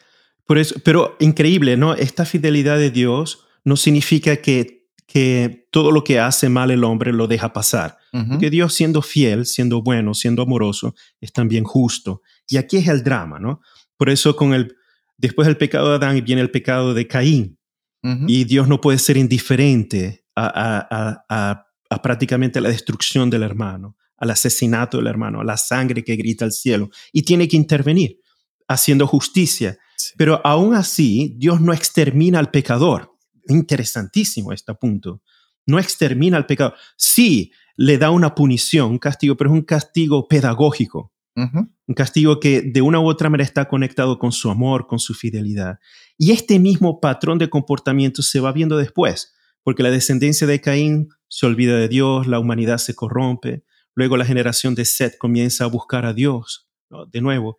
por 0.45 0.57
eso, 0.57 0.75
pero 0.83 1.17
increíble, 1.19 1.75
¿no? 1.75 1.93
Esta 1.93 2.25
fidelidad 2.25 2.77
de 2.77 2.91
Dios 2.91 3.45
no 3.65 3.75
significa 3.75 4.37
que, 4.37 4.87
que 5.05 5.67
todo 5.71 5.91
lo 5.91 6.05
que 6.05 6.19
hace 6.19 6.47
mal 6.47 6.71
el 6.71 6.85
hombre 6.85 7.11
lo 7.11 7.27
deja 7.27 7.51
pasar. 7.51 7.97
Que 8.39 8.49
Dios 8.49 8.73
siendo 8.73 9.03
fiel, 9.03 9.45
siendo 9.45 9.83
bueno, 9.83 10.15
siendo 10.15 10.41
amoroso, 10.41 10.95
es 11.21 11.31
también 11.31 11.63
justo. 11.63 12.23
Y 12.49 12.57
aquí 12.57 12.77
es 12.77 12.87
el 12.87 13.03
drama, 13.03 13.39
¿no? 13.39 13.61
Por 13.97 14.09
eso 14.09 14.35
con 14.35 14.53
el, 14.53 14.75
después 15.17 15.47
del 15.47 15.57
pecado 15.57 15.89
de 15.89 15.95
Adán 15.95 16.23
viene 16.25 16.41
el 16.41 16.51
pecado 16.51 16.93
de 16.93 17.07
Caín. 17.07 17.57
Y 18.01 18.45
Dios 18.45 18.69
no 18.69 18.79
puede 18.79 18.97
ser 18.97 19.17
indiferente 19.17 20.23
a, 20.33 20.87
a, 21.29 21.65
a 21.89 22.01
prácticamente 22.01 22.61
la 22.61 22.69
destrucción 22.69 23.29
del 23.29 23.43
hermano, 23.43 23.97
al 24.15 24.31
asesinato 24.31 24.97
del 24.97 25.07
hermano, 25.07 25.41
a 25.41 25.43
la 25.43 25.57
sangre 25.57 26.01
que 26.03 26.15
grita 26.15 26.45
al 26.45 26.53
cielo. 26.53 26.89
Y 27.11 27.23
tiene 27.23 27.49
que 27.49 27.57
intervenir 27.57 28.21
haciendo 28.69 29.05
justicia. 29.05 29.77
Pero 30.15 30.39
aún 30.45 30.75
así, 30.75 31.35
Dios 31.37 31.59
no 31.59 31.73
extermina 31.73 32.39
al 32.39 32.51
pecador. 32.51 33.11
Interesantísimo 33.49 34.53
este 34.53 34.73
punto. 34.75 35.21
No 35.65 35.77
extermina 35.77 36.37
al 36.37 36.45
pecador. 36.45 36.75
Sí, 36.95 37.51
le 37.75 37.97
da 37.97 38.11
una 38.11 38.33
punición, 38.33 38.91
un 38.91 38.97
castigo, 38.99 39.35
pero 39.35 39.49
es 39.49 39.55
un 39.55 39.63
castigo 39.63 40.27
pedagógico. 40.27 41.11
Un 41.35 41.95
castigo 41.95 42.39
que 42.39 42.61
de 42.61 42.81
una 42.81 42.99
u 42.99 43.07
otra 43.07 43.29
manera 43.29 43.47
está 43.47 43.69
conectado 43.69 44.19
con 44.19 44.31
su 44.31 44.49
amor, 44.49 44.87
con 44.87 44.99
su 44.99 45.13
fidelidad. 45.13 45.79
Y 46.17 46.31
este 46.31 46.59
mismo 46.59 46.99
patrón 46.99 47.37
de 47.37 47.49
comportamiento 47.49 48.21
se 48.21 48.39
va 48.39 48.51
viendo 48.51 48.77
después. 48.77 49.33
porque 49.61 49.83
la 49.83 49.91
descendencia 49.91 50.47
de 50.47 50.61
Caín 50.61 51.09
se 51.27 51.45
olvida 51.45 51.77
de 51.77 51.89
Dios, 51.89 52.27
la 52.27 52.39
humanidad 52.39 52.77
se 52.77 52.95
corrompe, 52.95 53.63
luego 53.93 54.17
la 54.17 54.25
generación 54.25 54.73
de 54.73 54.85
Seth 54.85 55.17
comienza 55.17 55.65
a 55.65 55.67
buscar 55.67 56.05
a 56.05 56.13
Dios, 56.13 56.69
de 57.11 57.21
nuevo, 57.21 57.57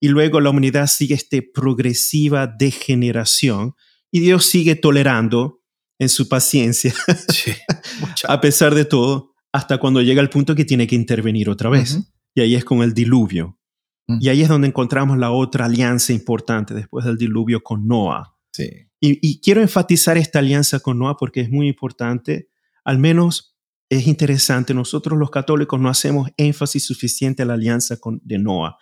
y 0.00 0.08
luego 0.08 0.40
la 0.40 0.50
humanidad 0.50 0.86
sigue 0.86 1.14
esta 1.14 1.36
progresiva 1.52 2.46
degeneración 2.46 3.74
y 4.10 4.20
Dios 4.20 4.46
sigue 4.46 4.74
tolerando 4.74 5.62
en 5.98 6.08
su 6.08 6.28
paciencia, 6.28 6.94
a 8.28 8.40
pesar 8.40 8.74
de 8.74 8.84
todo, 8.84 9.34
hasta 9.52 9.78
cuando 9.78 10.02
llega 10.02 10.20
el 10.20 10.30
punto 10.30 10.54
que 10.54 10.64
tiene 10.64 10.86
que 10.86 10.96
intervenir 10.96 11.48
otra 11.48 11.70
vez. 11.70 12.00
Y 12.34 12.40
ahí 12.40 12.54
es 12.54 12.64
con 12.64 12.82
el 12.82 12.94
diluvio. 12.94 13.58
Y 14.06 14.28
ahí 14.28 14.42
es 14.42 14.48
donde 14.48 14.68
encontramos 14.68 15.16
la 15.16 15.30
otra 15.30 15.64
alianza 15.64 16.12
importante 16.12 16.74
después 16.74 17.06
del 17.06 17.16
diluvio 17.16 17.62
con 17.62 17.86
Noah. 17.86 18.36
Sí. 18.52 18.68
Y, 19.00 19.40
quiero 19.40 19.60
enfatizar 19.60 20.16
esta 20.16 20.38
alianza 20.38 20.80
con 20.80 20.98
Noah 20.98 21.16
porque 21.16 21.40
es 21.40 21.50
muy 21.50 21.68
importante. 21.68 22.48
Al 22.84 22.98
menos 22.98 23.56
es 23.88 24.06
interesante, 24.06 24.74
nosotros 24.74 25.18
los 25.18 25.30
católicos 25.30 25.78
no 25.80 25.88
hacemos 25.88 26.30
énfasis 26.36 26.84
suficiente 26.84 27.42
a 27.42 27.46
la 27.46 27.54
alianza 27.54 27.98
con, 27.98 28.20
de 28.24 28.38
Noah. 28.38 28.76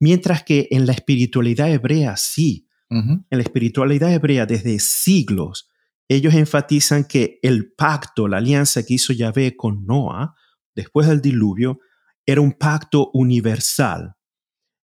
Mientras 0.00 0.42
que 0.42 0.68
en 0.70 0.86
la 0.86 0.92
espiritualidad 0.92 1.70
hebrea 1.70 2.16
sí. 2.16 2.66
En 2.90 3.26
la 3.28 3.42
espiritualidad 3.42 4.10
hebrea 4.14 4.46
desde 4.46 4.78
siglos, 4.78 5.68
ellos 6.08 6.32
enfatizan 6.32 7.04
que 7.04 7.38
el 7.42 7.70
pacto, 7.72 8.28
la 8.28 8.38
alianza 8.38 8.82
que 8.82 8.94
hizo 8.94 9.12
Yahvé 9.12 9.56
con 9.56 9.84
Noah 9.84 10.34
después 10.74 11.06
del 11.06 11.20
diluvio, 11.20 11.80
era 12.28 12.42
un 12.42 12.52
pacto 12.52 13.10
universal 13.14 14.14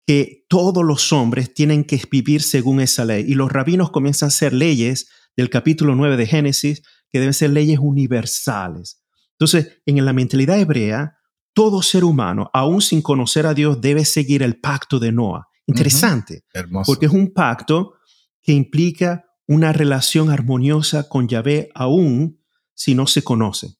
que 0.07 0.45
todos 0.51 0.85
los 0.85 1.15
hombres 1.15 1.55
tienen 1.55 1.85
que 1.85 1.99
vivir 2.11 2.43
según 2.43 2.79
esa 2.83 3.07
ley. 3.07 3.25
Y 3.27 3.35
los 3.35 3.51
rabinos 3.51 3.91
comienzan 3.91 4.27
a 4.27 4.29
hacer 4.29 4.53
leyes 4.53 5.09
del 5.35 5.49
capítulo 5.49 5.95
9 5.95 6.19
de 6.19 6.27
Génesis 6.27 6.83
que 7.09 7.21
deben 7.21 7.33
ser 7.33 7.49
leyes 7.49 7.79
universales. 7.81 9.03
Entonces, 9.39 9.81
en 9.87 10.05
la 10.05 10.13
mentalidad 10.13 10.61
hebrea, 10.61 11.17
todo 11.55 11.81
ser 11.81 12.05
humano, 12.05 12.51
aún 12.53 12.83
sin 12.83 13.01
conocer 13.01 13.47
a 13.47 13.55
Dios, 13.55 13.81
debe 13.81 14.05
seguir 14.05 14.43
el 14.43 14.61
pacto 14.61 14.99
de 14.99 15.13
Noah. 15.13 15.49
Interesante, 15.67 16.45
porque 16.85 17.07
es 17.07 17.13
un 17.13 17.33
pacto 17.33 17.95
que 18.43 18.53
implica 18.53 19.25
una 19.47 19.73
relación 19.73 20.29
armoniosa 20.29 21.09
con 21.09 21.29
Yahvé 21.29 21.71
aún 21.75 22.43
si 22.75 22.95
no 22.95 23.07
se 23.07 23.25
conoce. 23.25 23.79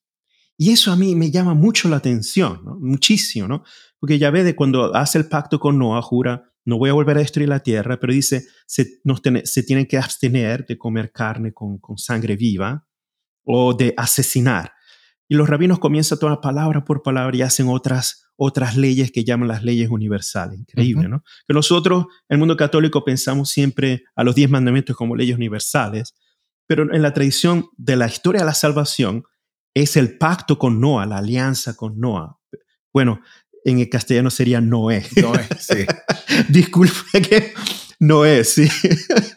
Y 0.63 0.71
eso 0.71 0.93
a 0.93 0.97
mí 0.97 1.17
me 1.17 1.33
llama 1.33 1.55
mucho 1.55 1.89
la 1.89 1.97
atención, 1.97 2.61
muchísimo, 2.79 3.49
¿no? 3.49 3.65
Porque 3.99 4.21
ya 4.21 4.31
ve 4.31 4.45
de 4.45 4.55
cuando 4.55 4.95
hace 4.95 5.19
el 5.19 5.27
pacto 5.27 5.59
con 5.59 5.77
Noah, 5.77 6.01
jura, 6.03 6.53
no 6.65 6.79
voy 6.79 6.89
a 6.89 6.93
volver 6.93 7.17
a 7.17 7.21
destruir 7.21 7.49
la 7.49 7.59
tierra, 7.59 7.99
pero 7.99 8.13
dice, 8.13 8.47
se, 8.65 9.01
se 9.43 9.63
tienen 9.65 9.87
que 9.87 9.99
abstener 9.99 10.65
de 10.65 10.79
comer 10.79 11.11
carne 11.11 11.53
con, 11.53 11.79
con, 11.79 11.99
sangre 11.99 12.37
viva 12.37 12.87
o 13.43 13.75
de 13.75 13.93
asesinar. 13.97 14.71
Y 15.27 15.35
los 15.35 15.49
rabinos 15.49 15.81
comienzan 15.81 16.21
toda 16.21 16.41
palabra 16.41 16.85
por 16.85 17.03
palabra 17.03 17.37
y 17.37 17.43
hacen 17.43 17.67
otras, 17.67 18.29
otras 18.37 18.77
leyes 18.77 19.11
que 19.11 19.25
llaman 19.25 19.49
las 19.49 19.65
leyes 19.65 19.91
universales. 19.91 20.61
Increíble, 20.61 21.09
¿no? 21.09 21.25
Que 21.49 21.55
nosotros, 21.55 22.07
el 22.29 22.39
mundo 22.39 22.57
católico, 22.57 23.05
pensamos 23.05 23.51
siempre 23.51 24.05
a 24.15 24.23
los 24.23 24.37
diez 24.37 24.49
mandamientos 24.49 24.95
como 24.95 25.17
leyes 25.17 25.35
universales, 25.35 26.15
pero 26.69 26.95
en 26.95 27.03
la 27.03 27.13
tradición 27.13 27.67
de 27.77 27.97
la 27.97 28.07
historia 28.07 28.43
de 28.43 28.47
la 28.47 28.55
salvación 28.55 29.25
es 29.75 29.97
el 29.97 30.19
pacto 30.19 30.59
con 30.59 30.81
Noah, 30.81 31.07
la 31.07 31.19
alianza 31.19 31.75
con 31.77 31.99
Noah. 31.99 32.39
Bueno, 32.93 33.21
en 33.65 33.79
el 33.79 33.89
castellano 33.89 34.31
sería 34.31 34.61
Noé. 34.61 35.05
Noé, 35.17 35.49
sí. 35.59 35.87
Disculpe 36.49 37.23
que 37.23 37.55
Noé, 37.99 38.45
sí. 38.45 38.69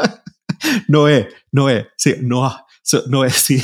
Noé, 0.87 1.29
Noé, 1.51 1.87
sí, 1.97 2.15
Noah, 2.21 2.65
Noé, 3.07 3.29
sí. 3.29 3.61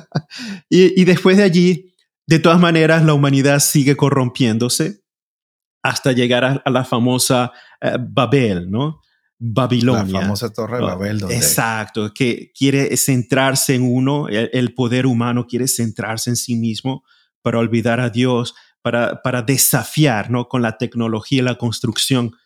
y, 0.68 1.04
después 1.04 1.36
de 1.36 1.42
allí, 1.42 1.94
de 2.26 2.38
todas 2.38 2.60
maneras, 2.60 3.04
la 3.04 3.14
humanidad 3.14 3.60
sigue 3.60 3.96
corrompiéndose 3.96 5.02
hasta 5.82 6.12
llegar 6.12 6.44
a, 6.44 6.70
la 6.70 6.84
famosa 6.84 7.52
eh, 7.80 7.96
Babel, 7.98 8.70
¿no? 8.70 9.00
Babilonia. 9.38 10.12
La 10.12 10.20
famosa 10.22 10.52
Torre 10.52 10.78
de 10.78 10.82
Babel. 10.82 11.22
Exacto, 11.30 12.12
que 12.14 12.52
quiere 12.56 12.96
centrarse 12.96 13.74
en 13.74 13.82
uno, 13.82 14.28
el, 14.28 14.74
poder 14.74 15.06
humano 15.06 15.46
quiere 15.46 15.68
centrarse 15.68 16.30
en 16.30 16.36
sí 16.36 16.56
mismo 16.56 17.04
para 17.42 17.58
olvidar 17.58 18.00
a 18.00 18.10
Dios 18.10 18.54
para, 19.22 19.42
desafiar 19.42 20.30
¿no? 20.30 20.48
con 20.48 20.62
la 20.62 20.78
tecnología, 20.78 21.42
la 21.42 21.58
construcción, 21.58 22.36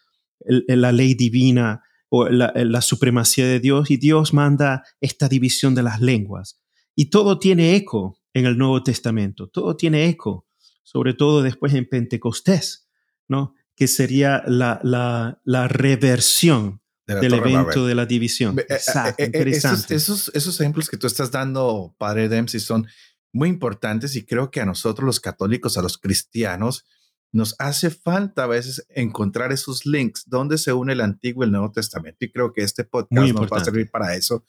la 0.40 0.90
ley 0.90 1.12
divina 1.12 1.82
o 2.08 2.28
la, 2.30 2.80
supremacía 2.80 3.46
de 3.46 3.60
Dios 3.60 3.90
y 3.90 3.98
Dios 3.98 4.32
manda 4.32 4.82
esta 5.02 5.28
división 5.28 5.74
de 5.74 5.82
las 5.82 6.00
lenguas. 6.00 6.58
Y 6.96 7.10
todo 7.10 7.38
tiene 7.38 7.76
eco 7.76 8.18
en 8.32 8.46
el 8.46 8.56
Nuevo 8.56 8.82
Testamento, 8.82 9.48
todo 9.48 9.76
tiene 9.76 10.08
eco, 10.08 10.46
sobre 10.82 11.12
todo 11.12 11.42
después 11.42 11.74
en 11.74 11.86
Pentecostés, 11.86 12.88
¿no? 13.28 13.54
Que 13.80 13.88
sería 13.88 14.42
la, 14.46 14.78
la, 14.82 15.66
reversión 15.66 16.82
del 17.06 17.32
evento 17.32 17.86
de 17.86 17.94
la 17.94 18.04
división. 18.04 18.58
Eh, 18.58 18.66
eh, 18.68 18.74
Exacto, 18.74 19.22
eh, 19.22 19.24
interesante. 19.24 19.94
Esos, 19.94 20.30
esos, 20.34 20.60
ejemplos 20.60 20.90
que 20.90 20.98
tú 20.98 21.06
estás 21.06 21.30
dando, 21.30 21.94
Padre 21.96 22.28
Dempsey, 22.28 22.60
son 22.60 22.86
muy 23.32 23.48
importantes 23.48 24.16
y 24.16 24.26
creo 24.26 24.50
que 24.50 24.60
a 24.60 24.66
nosotros 24.66 25.06
los 25.06 25.18
católicos, 25.18 25.78
a 25.78 25.82
los 25.82 25.96
cristianos, 25.96 26.84
nos 27.32 27.54
hace 27.58 27.88
falta 27.88 28.44
a 28.44 28.48
veces 28.48 28.84
encontrar 28.90 29.50
esos 29.50 29.86
links 29.86 30.28
donde 30.28 30.58
se 30.58 30.74
une 30.74 30.92
el 30.92 31.00
Antiguo 31.00 31.42
y 31.42 31.46
el 31.46 31.52
Nuevo 31.52 31.72
Testamento. 31.72 32.18
Y 32.20 32.30
creo 32.30 32.52
que 32.52 32.60
este 32.60 32.84
podcast 32.84 33.32
nos 33.32 33.50
va 33.50 33.56
a 33.56 33.64
servir 33.64 33.90
para 33.90 34.14
eso, 34.14 34.44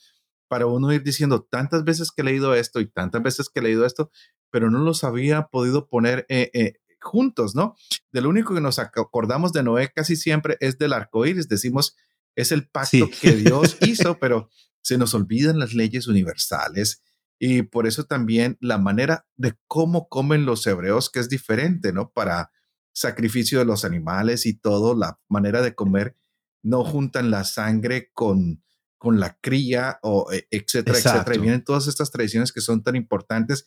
para 0.50 0.66
uno 0.66 0.92
ir 0.92 1.04
diciendo 1.04 1.48
tantas 1.50 1.86
veces 1.86 2.12
que 2.12 2.22
he 2.22 2.26
leído 2.26 2.54
esto 2.54 2.82
y 2.82 2.88
tantas 2.88 3.24
veces 3.24 3.48
que 3.48 3.62
he 3.62 3.64
leído 3.64 3.86
esto, 3.86 4.12
pero 4.50 4.70
no 4.70 4.80
los 4.80 5.06
había 5.06 5.44
podido 5.44 5.88
poner 5.88 6.26
eh, 6.28 6.52
eh, 6.54 6.81
juntos, 7.02 7.56
¿no? 7.56 7.76
Del 8.12 8.28
único 8.28 8.54
que 8.54 8.62
nos 8.62 8.80
acordamos 8.80 9.52
de 9.54 9.64
Noé 9.64 9.92
casi 9.94 10.16
siempre 10.16 10.58
es 10.60 10.78
del 10.78 10.94
arco 10.94 11.26
iris. 11.26 11.48
Decimos, 11.48 11.96
es 12.36 12.52
el 12.52 12.70
pacto 12.70 13.10
que 13.22 13.34
Dios 13.34 13.78
hizo, 13.82 14.18
pero 14.20 14.50
se 14.82 14.98
nos 14.98 15.14
olvidan 15.14 15.60
las 15.60 15.74
leyes 15.74 16.08
universales 16.08 17.04
y 17.44 17.64
por 17.64 17.88
eso 17.88 18.04
también 18.04 18.58
la 18.62 18.78
manera 18.78 19.26
de 19.36 19.56
cómo 19.68 20.08
comen 20.10 20.46
los 20.46 20.66
hebreos, 20.68 21.10
que 21.10 21.20
es 21.20 21.28
diferente, 21.28 21.92
¿no? 21.92 22.12
Para 22.12 22.52
sacrificio 22.94 23.58
de 23.58 23.66
los 23.66 23.84
animales 23.84 24.46
y 24.46 24.54
todo, 24.54 24.96
la 24.96 25.20
manera 25.28 25.64
de 25.64 25.74
comer, 25.74 26.16
no 26.62 26.84
juntan 26.84 27.32
la 27.32 27.44
sangre 27.44 28.12
con, 28.14 28.64
con 29.00 29.20
la 29.20 29.40
cría, 29.42 29.98
o 30.04 30.32
e, 30.32 30.48
etcétera, 30.52 31.00
etcétera. 31.00 31.36
Y 31.36 31.40
vienen 31.40 31.64
todas 31.64 31.88
estas 31.88 32.12
tradiciones 32.12 32.52
que 32.52 32.62
son 32.62 32.84
tan 32.84 32.96
importantes, 32.96 33.66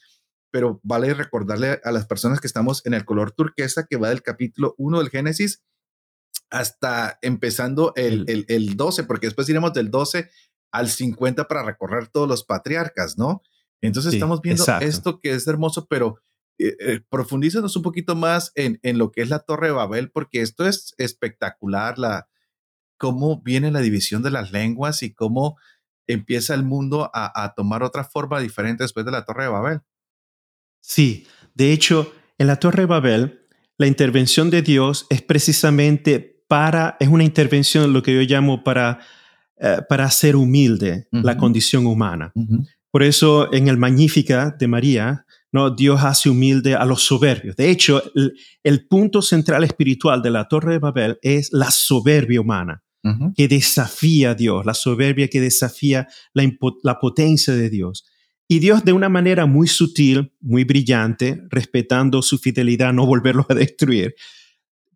pero 0.54 0.78
vale 0.84 1.12
recordarle 1.14 1.80
a 1.82 1.90
las 1.90 2.06
personas 2.06 2.38
que 2.38 2.46
estamos 2.46 2.86
en 2.86 2.94
el 2.94 3.04
color 3.04 3.32
turquesa, 3.32 3.88
que 3.90 3.96
va 3.96 4.10
del 4.10 4.22
capítulo 4.22 4.76
1 4.78 5.00
del 5.00 5.10
Génesis 5.10 5.64
hasta 6.48 7.18
empezando 7.22 7.92
el, 7.96 8.24
el, 8.28 8.44
el 8.46 8.76
12, 8.76 9.02
porque 9.02 9.26
después 9.26 9.48
iremos 9.48 9.72
del 9.72 9.90
12 9.90 10.30
al 10.70 10.90
50 10.90 11.48
para 11.48 11.64
recorrer 11.64 12.06
todos 12.06 12.28
los 12.28 12.44
patriarcas, 12.44 13.18
¿no? 13.18 13.42
Entonces 13.80 14.14
estamos 14.14 14.42
viendo 14.42 14.64
esto 14.80 15.18
que 15.18 15.32
es 15.32 15.44
hermoso, 15.48 15.88
pero 15.88 16.20
eh, 16.60 16.76
eh, 16.78 17.00
profundízanos 17.08 17.74
un 17.74 17.82
poquito 17.82 18.14
más 18.14 18.52
en, 18.54 18.78
en, 18.84 18.96
lo 18.96 19.10
que 19.10 19.22
es 19.22 19.30
la 19.30 19.40
Torre 19.40 19.66
de 19.66 19.72
Babel, 19.72 20.12
porque 20.12 20.40
esto 20.40 20.68
es 20.68 20.94
espectacular, 20.98 21.98
la, 21.98 22.28
cómo 22.96 23.42
viene 23.42 23.72
la 23.72 23.80
división 23.80 24.22
de 24.22 24.30
las 24.30 24.52
lenguas 24.52 25.02
y 25.02 25.14
cómo 25.14 25.58
empieza 26.06 26.54
el 26.54 26.62
mundo 26.62 27.10
a, 27.12 27.42
a 27.42 27.54
tomar 27.54 27.82
otra 27.82 28.04
forma 28.04 28.38
diferente 28.38 28.84
después 28.84 29.04
de 29.04 29.10
la 29.10 29.24
Torre 29.24 29.42
de 29.42 29.50
Babel. 29.50 29.80
Sí, 30.86 31.26
de 31.54 31.72
hecho, 31.72 32.12
en 32.36 32.46
la 32.46 32.56
Torre 32.56 32.82
de 32.82 32.86
Babel, 32.86 33.40
la 33.78 33.86
intervención 33.86 34.50
de 34.50 34.60
Dios 34.60 35.06
es 35.08 35.22
precisamente 35.22 36.42
para, 36.46 36.98
es 37.00 37.08
una 37.08 37.24
intervención, 37.24 37.92
lo 37.94 38.02
que 38.02 38.14
yo 38.14 38.20
llamo 38.20 38.62
para, 38.62 39.00
eh, 39.56 39.78
para 39.88 40.04
hacer 40.04 40.36
humilde 40.36 41.08
la 41.10 41.38
condición 41.38 41.86
humana. 41.86 42.32
Por 42.90 43.02
eso 43.02 43.52
en 43.52 43.68
el 43.68 43.78
Magnífica 43.78 44.54
de 44.56 44.68
María, 44.68 45.24
¿no? 45.52 45.70
Dios 45.70 46.02
hace 46.02 46.28
humilde 46.28 46.74
a 46.74 46.84
los 46.84 47.02
soberbios. 47.02 47.56
De 47.56 47.70
hecho, 47.70 48.02
el, 48.62 48.86
punto 48.86 49.22
central 49.22 49.64
espiritual 49.64 50.20
de 50.20 50.30
la 50.30 50.48
Torre 50.48 50.74
de 50.74 50.78
Babel 50.80 51.18
es 51.22 51.50
la 51.50 51.70
soberbia 51.70 52.42
humana, 52.42 52.84
que 53.34 53.48
desafía 53.48 54.32
a 54.32 54.34
Dios, 54.34 54.66
la 54.66 54.74
soberbia 54.74 55.28
que 55.28 55.40
desafía 55.40 56.08
la, 56.34 56.48
la 56.82 56.98
potencia 56.98 57.54
de 57.54 57.70
Dios. 57.70 58.04
Y 58.54 58.60
Dios 58.60 58.84
de 58.84 58.92
una 58.92 59.08
manera 59.08 59.46
muy 59.46 59.66
sutil, 59.66 60.32
muy 60.40 60.62
brillante, 60.62 61.42
respetando 61.50 62.22
su 62.22 62.38
fidelidad, 62.38 62.92
no 62.92 63.04
volverlo 63.04 63.44
a 63.48 63.54
destruir, 63.54 64.14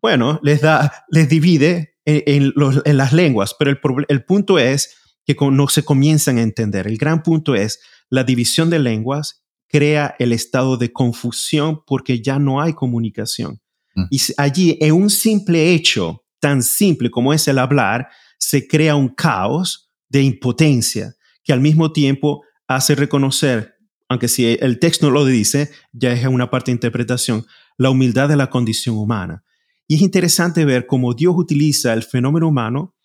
bueno, 0.01 0.39
les 0.43 0.61
da, 0.61 1.03
les 1.09 1.27
divide 1.27 1.97
en, 2.05 2.53
las 2.55 3.11
lenguas, 3.11 3.53
pero 3.59 3.71
el, 3.71 4.05
el 4.07 4.23
punto 4.23 4.59
es 4.59 4.95
que 5.25 5.35
no 5.51 5.67
se 5.67 5.83
comienzan 5.83 6.37
a 6.37 6.41
entender. 6.41 6.87
El 6.87 6.97
gran 6.97 7.21
punto 7.21 7.53
es 7.53 7.81
la 8.09 8.23
división 8.23 8.69
de 8.69 8.79
lenguas 8.79 9.43
crea 9.67 10.15
el 10.19 10.31
estado 10.31 10.77
de 10.77 10.93
confusión 10.93 11.81
porque 11.85 12.21
ya 12.21 12.39
no 12.39 12.61
hay 12.61 12.71
comunicación. 12.71 13.59
Mm. 13.93 14.05
Y 14.09 14.21
allí, 14.37 14.77
en 14.79 14.93
un 14.93 15.09
simple 15.09 15.73
hecho 15.73 16.23
tan 16.39 16.63
simple 16.63 17.11
como 17.11 17.33
es 17.33 17.45
el 17.49 17.59
hablar, 17.59 18.07
se 18.37 18.65
crea 18.69 18.95
un 18.95 19.09
caos 19.09 19.91
de 20.07 20.23
impotencia 20.23 21.13
que 21.43 21.51
al 21.51 21.59
mismo 21.59 21.91
tiempo 21.91 22.45
hace 22.69 22.95
reconocer 22.95 23.79
aunque 24.09 24.27
si 24.27 24.57
el 24.59 24.79
texto 24.79 25.05
no 25.05 25.11
lo 25.11 25.23
dice, 25.23 25.71
ya 25.93 26.11
es 26.11 26.25
una 26.25 26.49
parte 26.49 26.71
de 26.71 26.75
interpretación, 26.75 27.45
la 27.77 27.91
humildad 27.91 28.27
de 28.27 28.35
la 28.35 28.49
condición 28.49 28.97
humana. 28.97 29.43
Y 29.87 29.95
es 29.95 30.01
interesante 30.01 30.65
ver 30.65 30.87
cómo 30.87 31.13
Dios 31.13 31.35
utiliza 31.37 31.93
el 31.93 32.03
fenómeno 32.03 32.47
humano 32.47 32.95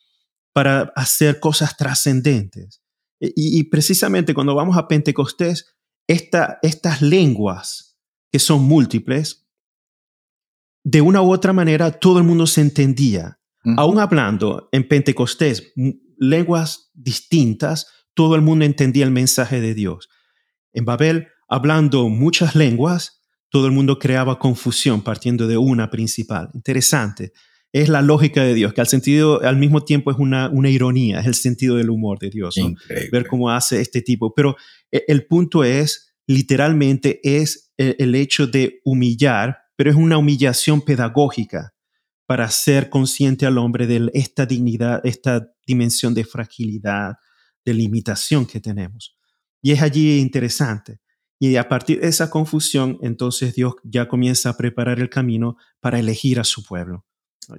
para 0.54 0.92
hacer 0.96 1.40
cosas 1.40 1.76
trascendentes. 1.76 2.82
Y, 3.20 3.62
precisamente 3.64 4.34
cuando 4.34 4.54
vamos 4.54 4.76
a 4.76 4.88
Pentecostés, 4.88 5.76
estas 6.06 7.02
lenguas 7.02 7.98
que 8.32 8.38
son 8.38 8.62
múltiples, 8.64 9.46
de 10.84 11.00
una 11.00 11.22
u 11.22 11.32
otra 11.32 11.52
manera 11.52 11.92
todo 11.92 12.18
el 12.18 12.24
mundo 12.24 12.46
se 12.46 12.62
entendía. 12.62 13.38
Aún 13.76 13.98
hablando 13.98 14.68
en 14.72 14.86
Pentecostés 14.86 15.72
lenguas 16.18 16.90
distintas, 16.92 17.86
todo 18.14 18.36
el 18.36 18.42
mundo 18.42 18.64
entendía 18.64 19.04
el 19.04 19.10
mensaje 19.10 19.60
de 19.60 19.74
Dios. 19.74 20.08
En 20.72 20.84
Babel, 20.84 21.28
hablando 21.48 22.08
muchas 22.08 22.54
lenguas, 22.54 23.22
todo 23.48 23.66
el 23.66 23.72
mundo 23.72 23.98
creaba 23.98 24.38
confusión 24.38 25.02
partiendo 25.02 25.46
de 25.46 25.56
una 25.56 25.90
principal. 25.90 26.50
Interesante. 26.54 27.32
Es 27.72 27.88
la 27.88 28.02
lógica 28.02 28.42
de 28.42 28.54
Dios, 28.54 28.72
que 28.72 28.80
al, 28.80 28.86
sentido, 28.86 29.42
al 29.42 29.56
mismo 29.56 29.84
tiempo 29.84 30.10
es 30.10 30.18
una, 30.18 30.48
una 30.48 30.70
ironía, 30.70 31.20
es 31.20 31.26
el 31.26 31.34
sentido 31.34 31.76
del 31.76 31.90
humor 31.90 32.18
de 32.18 32.30
Dios. 32.30 32.56
Ver 33.10 33.26
cómo 33.26 33.50
hace 33.50 33.80
este 33.80 34.00
tipo. 34.00 34.32
Pero 34.34 34.56
eh, 34.92 35.04
el 35.08 35.26
punto 35.26 35.64
es, 35.64 36.14
literalmente, 36.26 37.20
es 37.22 37.72
el, 37.76 37.96
el 37.98 38.14
hecho 38.14 38.46
de 38.46 38.80
humillar, 38.84 39.58
pero 39.76 39.90
es 39.90 39.96
una 39.96 40.18
humillación 40.18 40.82
pedagógica 40.82 41.74
para 42.26 42.48
ser 42.50 42.90
consciente 42.90 43.46
al 43.46 43.58
hombre 43.58 43.86
de 43.86 44.10
esta 44.14 44.46
dignidad, 44.46 45.00
esta 45.04 45.48
dimensión 45.66 46.14
de 46.14 46.24
fragilidad, 46.24 47.14
de 47.64 47.74
limitación 47.74 48.46
que 48.46 48.60
tenemos. 48.60 49.16
Y 49.62 49.72
es 49.72 49.82
allí 49.82 50.18
interesante. 50.18 51.00
Y 51.38 51.56
a 51.56 51.68
partir 51.68 52.00
de 52.00 52.08
esa 52.08 52.30
confusión, 52.30 52.98
entonces 53.02 53.54
Dios 53.54 53.74
ya 53.82 54.08
comienza 54.08 54.50
a 54.50 54.56
preparar 54.56 55.00
el 55.00 55.10
camino 55.10 55.56
para 55.80 55.98
elegir 55.98 56.38
a 56.40 56.44
su 56.44 56.62
pueblo. 56.62 57.04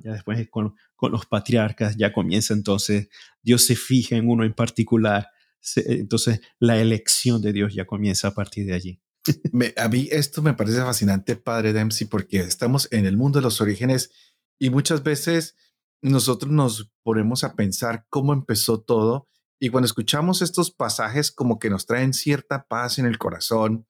Ya 0.03 0.13
después 0.13 0.47
con, 0.49 0.75
los 1.01 1.25
patriarcas 1.25 1.95
ya 1.95 2.11
comienza 2.11 2.53
entonces, 2.53 3.09
Dios 3.43 3.65
se 3.65 3.75
fija 3.75 4.15
en 4.15 4.29
uno 4.29 4.43
en 4.43 4.53
particular. 4.53 5.27
entonces 5.75 6.41
la 6.59 6.77
elección 6.77 7.41
de 7.41 7.53
Dios 7.53 7.73
ya 7.73 7.85
comienza 7.85 8.29
a 8.29 8.33
partir 8.33 8.65
de 8.65 8.73
allí. 8.73 9.01
a 9.77 9.87
mí 9.89 10.07
esto 10.11 10.41
me 10.41 10.53
parece 10.53 10.77
fascinante, 10.81 11.35
Padre 11.35 11.73
Dempsey, 11.73 12.07
porque 12.07 12.39
estamos 12.39 12.87
en 12.91 13.05
el 13.05 13.17
mundo 13.17 13.39
de 13.39 13.43
los 13.43 13.61
orígenes 13.61 14.11
y 14.59 14.69
muchas 14.69 15.03
veces 15.03 15.55
nosotros 16.01 16.51
nos 16.51 16.91
ponemos 17.03 17.43
a 17.43 17.55
pensar 17.55 18.05
cómo 18.09 18.33
empezó 18.33 18.81
todo 18.81 19.27
y 19.65 19.69
cuando 19.69 19.87
escuchamos 19.87 20.43
estos 20.43 20.69
pasajes 20.69 21.31
como 21.31 21.57
que 21.57 21.71
nos 21.71 21.87
traen 21.87 22.13
cierta 22.13 22.67
paz 22.67 22.99
en 22.99 23.07
el 23.07 23.17
corazón, 23.17 23.87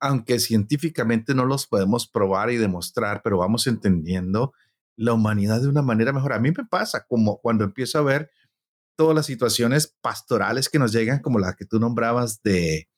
aunque 0.00 0.38
científicamente 0.38 1.34
no 1.34 1.44
los 1.44 1.66
podemos 1.66 2.08
probar 2.08 2.50
y 2.50 2.56
demostrar, 2.56 3.20
pero 3.22 3.36
vamos 3.36 3.66
entendiendo 3.66 4.54
la 4.96 5.12
humanidad 5.12 5.60
de 5.60 5.68
una 5.68 5.82
manera 5.82 6.14
mejor. 6.14 6.32
A 6.32 6.40
mí 6.40 6.52
me 6.56 6.64
pasa 6.64 7.04
como 7.06 7.38
cuando 7.38 7.64
empiezo 7.64 7.98
a 7.98 8.02
ver 8.02 8.30
todas 8.96 9.14
las 9.14 9.26
situaciones 9.26 9.94
pastorales 10.00 10.70
que 10.70 10.78
nos 10.78 10.90
llegan, 10.90 11.18
como 11.18 11.38
la 11.38 11.52
que 11.52 11.66
tú 11.66 11.78
nombrabas 11.78 12.42
de 12.42 12.88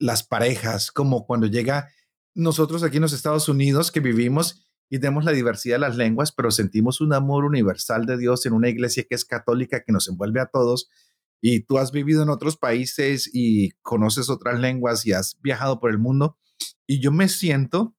las 0.00 0.26
parejas, 0.26 0.90
como 0.90 1.26
cuando 1.26 1.46
llega 1.46 1.88
nosotros 2.34 2.82
aquí 2.82 2.96
en 2.96 3.02
los 3.02 3.12
Estados 3.12 3.48
Unidos 3.48 3.92
que 3.92 4.00
vivimos 4.00 4.66
y 4.90 4.98
tenemos 4.98 5.24
la 5.24 5.30
diversidad 5.30 5.76
de 5.76 5.80
las 5.82 5.96
lenguas, 5.96 6.32
pero 6.32 6.50
sentimos 6.50 7.00
un 7.00 7.12
amor 7.12 7.44
universal 7.44 8.04
de 8.04 8.18
Dios 8.18 8.46
en 8.46 8.52
una 8.52 8.68
iglesia 8.68 9.04
que 9.08 9.14
es 9.14 9.24
católica, 9.24 9.84
que 9.84 9.92
nos 9.92 10.08
envuelve 10.08 10.40
a 10.40 10.46
todos. 10.46 10.90
Y 11.40 11.60
tú 11.60 11.78
has 11.78 11.92
vivido 11.92 12.22
en 12.22 12.30
otros 12.30 12.56
países 12.56 13.30
y 13.32 13.70
conoces 13.82 14.30
otras 14.30 14.58
lenguas 14.58 15.06
y 15.06 15.12
has 15.12 15.38
viajado 15.42 15.80
por 15.80 15.90
el 15.90 15.98
mundo. 15.98 16.38
Y 16.86 17.00
yo 17.00 17.12
me 17.12 17.28
siento 17.28 17.94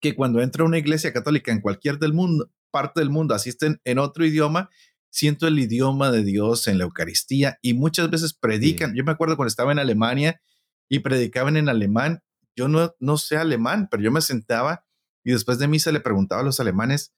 que 0.00 0.14
cuando 0.14 0.42
entro 0.42 0.64
a 0.64 0.68
una 0.68 0.78
iglesia 0.78 1.12
católica 1.12 1.52
en 1.52 1.60
cualquier 1.60 1.98
del 1.98 2.12
mundo, 2.12 2.50
parte 2.70 3.00
del 3.00 3.10
mundo, 3.10 3.34
asisten 3.34 3.80
en 3.84 3.98
otro 3.98 4.26
idioma, 4.26 4.68
siento 5.10 5.46
el 5.46 5.58
idioma 5.58 6.10
de 6.10 6.24
Dios 6.24 6.66
en 6.66 6.78
la 6.78 6.84
Eucaristía 6.84 7.58
y 7.62 7.74
muchas 7.74 8.10
veces 8.10 8.34
predican. 8.34 8.94
Yo 8.94 9.04
me 9.04 9.12
acuerdo 9.12 9.36
cuando 9.36 9.48
estaba 9.48 9.72
en 9.72 9.78
Alemania 9.78 10.42
y 10.88 10.98
predicaban 10.98 11.56
en 11.56 11.68
alemán. 11.68 12.22
Yo 12.56 12.68
no, 12.68 12.94
no 12.98 13.16
sé 13.16 13.36
alemán, 13.36 13.88
pero 13.90 14.02
yo 14.02 14.10
me 14.10 14.20
sentaba 14.20 14.84
y 15.24 15.32
después 15.32 15.58
de 15.58 15.68
misa 15.68 15.92
le 15.92 16.00
preguntaba 16.00 16.42
a 16.42 16.44
los 16.44 16.60
alemanes, 16.60 17.14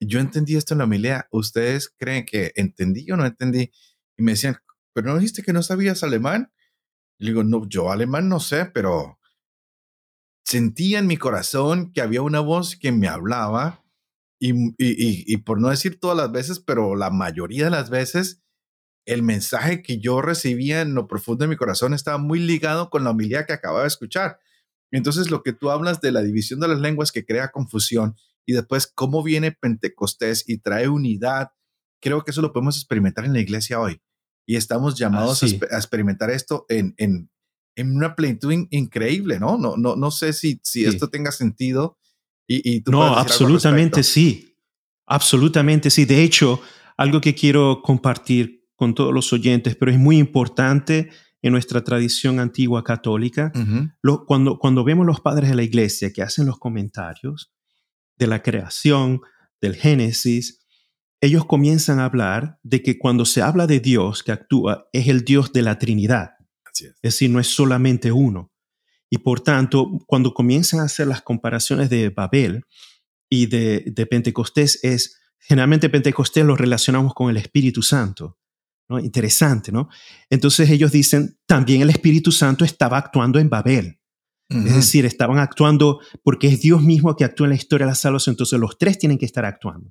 yo 0.00 0.18
entendí 0.18 0.56
esto 0.56 0.74
en 0.74 0.78
la 0.78 0.84
homilía, 0.84 1.28
¿ustedes 1.30 1.94
creen 1.96 2.26
que 2.26 2.52
entendí 2.56 3.10
o 3.10 3.16
no 3.16 3.24
entendí? 3.24 3.70
Y 4.18 4.22
me 4.22 4.32
decían, 4.32 4.56
¿pero 4.96 5.10
no 5.10 5.18
dijiste 5.18 5.42
que 5.42 5.52
no 5.52 5.62
sabías 5.62 6.02
alemán? 6.02 6.50
Y 7.18 7.26
le 7.26 7.30
digo, 7.32 7.44
no, 7.44 7.68
yo 7.68 7.92
alemán 7.92 8.30
no 8.30 8.40
sé, 8.40 8.64
pero 8.64 9.20
sentía 10.42 11.00
en 11.00 11.06
mi 11.06 11.18
corazón 11.18 11.92
que 11.92 12.00
había 12.00 12.22
una 12.22 12.40
voz 12.40 12.76
que 12.76 12.92
me 12.92 13.06
hablaba 13.06 13.84
y, 14.40 14.52
y, 14.54 14.74
y, 14.78 15.36
por 15.36 15.60
no 15.60 15.68
decir 15.68 16.00
todas 16.00 16.16
las 16.16 16.32
veces, 16.32 16.60
pero 16.60 16.96
la 16.96 17.10
mayoría 17.10 17.64
de 17.64 17.70
las 17.70 17.90
veces, 17.90 18.42
el 19.04 19.22
mensaje 19.22 19.82
que 19.82 19.98
yo 19.98 20.22
recibía 20.22 20.80
en 20.80 20.94
lo 20.94 21.08
profundo 21.08 21.44
de 21.44 21.48
mi 21.48 21.56
corazón 21.56 21.92
estaba 21.92 22.16
muy 22.16 22.38
ligado 22.38 22.88
con 22.88 23.04
la 23.04 23.10
homilía 23.10 23.44
que 23.44 23.52
acababa 23.52 23.82
de 23.82 23.88
escuchar. 23.88 24.40
Entonces, 24.90 25.30
lo 25.30 25.42
que 25.42 25.52
tú 25.52 25.70
hablas 25.70 26.00
de 26.00 26.10
la 26.10 26.22
división 26.22 26.58
de 26.58 26.68
las 26.68 26.80
lenguas 26.80 27.12
que 27.12 27.26
crea 27.26 27.50
confusión 27.50 28.16
y 28.46 28.54
después 28.54 28.86
cómo 28.86 29.22
viene 29.22 29.52
Pentecostés 29.52 30.48
y 30.48 30.56
trae 30.56 30.88
unidad, 30.88 31.50
creo 32.00 32.24
que 32.24 32.30
eso 32.30 32.40
lo 32.40 32.54
podemos 32.54 32.78
experimentar 32.78 33.26
en 33.26 33.34
la 33.34 33.40
iglesia 33.40 33.78
hoy. 33.78 34.00
Y 34.46 34.56
estamos 34.56 34.96
llamados 34.96 35.42
a, 35.42 35.46
experimentar 35.46 36.30
esto 36.30 36.64
en, 36.68 36.94
en, 36.96 37.30
en, 37.74 37.96
una 37.96 38.14
plenitud 38.14 38.52
increíble, 38.70 39.40
¿no? 39.40 39.58
No, 39.58 39.76
no, 39.76 39.96
no 39.96 40.10
sé 40.10 40.32
si, 40.32 40.60
si 40.62 40.84
esto 40.84 41.08
tenga 41.08 41.32
sentido. 41.32 41.98
Y, 42.46 42.82
no, 42.86 43.02
absolutamente 43.02 44.02
sí. 44.02 44.56
Absolutamente 45.06 45.90
sí. 45.90 46.04
De 46.04 46.22
hecho, 46.22 46.60
algo 46.96 47.20
que 47.20 47.34
quiero 47.34 47.82
compartir 47.82 48.64
con 48.76 48.94
todos 48.94 49.12
los 49.12 49.32
oyentes, 49.32 49.74
pero 49.74 49.90
es 49.90 49.98
muy 49.98 50.18
importante 50.18 51.10
en 51.42 51.52
nuestra 51.52 51.82
tradición 51.82 52.40
antigua 52.40 52.84
católica, 52.84 53.52
cuando, 54.26 54.58
cuando 54.58 54.84
vemos 54.84 55.06
los 55.06 55.20
padres 55.20 55.50
de 55.50 55.56
la 55.56 55.62
iglesia 55.62 56.12
que 56.12 56.22
hacen 56.22 56.46
los 56.46 56.58
comentarios 56.58 57.52
de 58.16 58.26
la 58.26 58.42
creación, 58.42 59.20
del 59.60 59.74
Génesis, 59.74 60.65
ellos 61.20 61.46
comienzan 61.46 61.98
a 61.98 62.04
hablar 62.04 62.58
de 62.62 62.82
que 62.82 62.98
cuando 62.98 63.24
se 63.24 63.42
habla 63.42 63.66
de 63.66 63.80
Dios 63.80 64.22
que 64.22 64.32
actúa, 64.32 64.88
es 64.92 65.08
el 65.08 65.24
Dios 65.24 65.52
de 65.52 65.62
la 65.62 65.78
Trinidad. 65.78 66.30
es. 66.72 66.94
decir, 67.02 67.30
no 67.30 67.40
es 67.40 67.48
solamente 67.48 68.12
uno. 68.12 68.52
Y 69.08 69.18
por 69.18 69.40
tanto, 69.40 69.98
cuando 70.06 70.34
comienzan 70.34 70.80
a 70.80 70.84
hacer 70.84 71.06
las 71.06 71.22
comparaciones 71.22 71.90
de 71.90 72.10
Babel 72.10 72.64
y 73.30 73.46
de, 73.46 73.84
de 73.86 74.06
Pentecostés, 74.06 74.80
es 74.82 75.18
generalmente 75.38 75.88
Pentecostés 75.88 76.44
lo 76.44 76.56
relacionamos 76.56 77.14
con 77.14 77.30
el 77.30 77.36
Espíritu 77.36 77.82
Santo. 77.82 78.38
Interesante, 78.88 79.72
¿no? 79.72 79.88
Entonces 80.30 80.70
ellos 80.70 80.92
dicen, 80.92 81.38
también 81.46 81.82
el 81.82 81.90
Espíritu 81.90 82.30
Santo 82.30 82.64
estaba 82.64 82.98
actuando 82.98 83.38
en 83.38 83.48
Babel. 83.48 84.00
Es 84.48 84.76
decir, 84.76 85.04
estaban 85.04 85.40
actuando 85.40 85.98
porque 86.22 86.46
es 86.46 86.60
Dios 86.60 86.80
mismo 86.80 87.16
que 87.16 87.24
actúa 87.24 87.46
en 87.46 87.50
la 87.50 87.56
historia 87.56 87.84
de 87.84 87.90
la 87.90 87.96
salvación. 87.96 88.34
Entonces 88.34 88.60
los 88.60 88.78
tres 88.78 88.96
tienen 88.96 89.18
que 89.18 89.24
estar 89.26 89.44
actuando. 89.44 89.90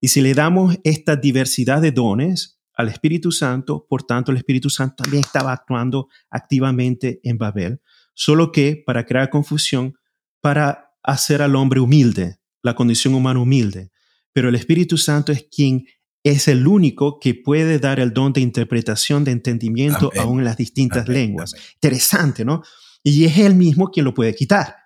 Y 0.00 0.08
si 0.08 0.20
le 0.20 0.34
damos 0.34 0.78
esta 0.84 1.16
diversidad 1.16 1.82
de 1.82 1.92
dones 1.92 2.60
al 2.74 2.88
Espíritu 2.88 3.32
Santo, 3.32 3.86
por 3.88 4.04
tanto 4.04 4.30
el 4.30 4.38
Espíritu 4.38 4.70
Santo 4.70 5.02
también 5.02 5.24
estaba 5.24 5.52
actuando 5.52 6.08
activamente 6.30 7.20
en 7.24 7.36
Babel, 7.36 7.80
solo 8.14 8.52
que 8.52 8.82
para 8.86 9.04
crear 9.04 9.30
confusión, 9.30 9.94
para 10.40 10.92
hacer 11.02 11.42
al 11.42 11.56
hombre 11.56 11.80
humilde, 11.80 12.38
la 12.62 12.74
condición 12.74 13.14
humana 13.14 13.40
humilde. 13.40 13.90
Pero 14.32 14.48
el 14.48 14.54
Espíritu 14.54 14.96
Santo 14.96 15.32
es 15.32 15.46
quien 15.50 15.86
es 16.22 16.48
el 16.48 16.66
único 16.66 17.18
que 17.18 17.34
puede 17.34 17.78
dar 17.78 18.00
el 18.00 18.12
don 18.12 18.32
de 18.32 18.40
interpretación, 18.40 19.24
de 19.24 19.32
entendimiento 19.32 20.10
aún 20.18 20.40
en 20.40 20.44
las 20.44 20.56
distintas 20.56 21.08
lenguas. 21.08 21.54
Interesante, 21.74 22.44
¿no? 22.44 22.62
Y 23.02 23.24
es 23.24 23.38
él 23.38 23.54
mismo 23.54 23.90
quien 23.90 24.04
lo 24.04 24.14
puede 24.14 24.34
quitar. 24.34 24.76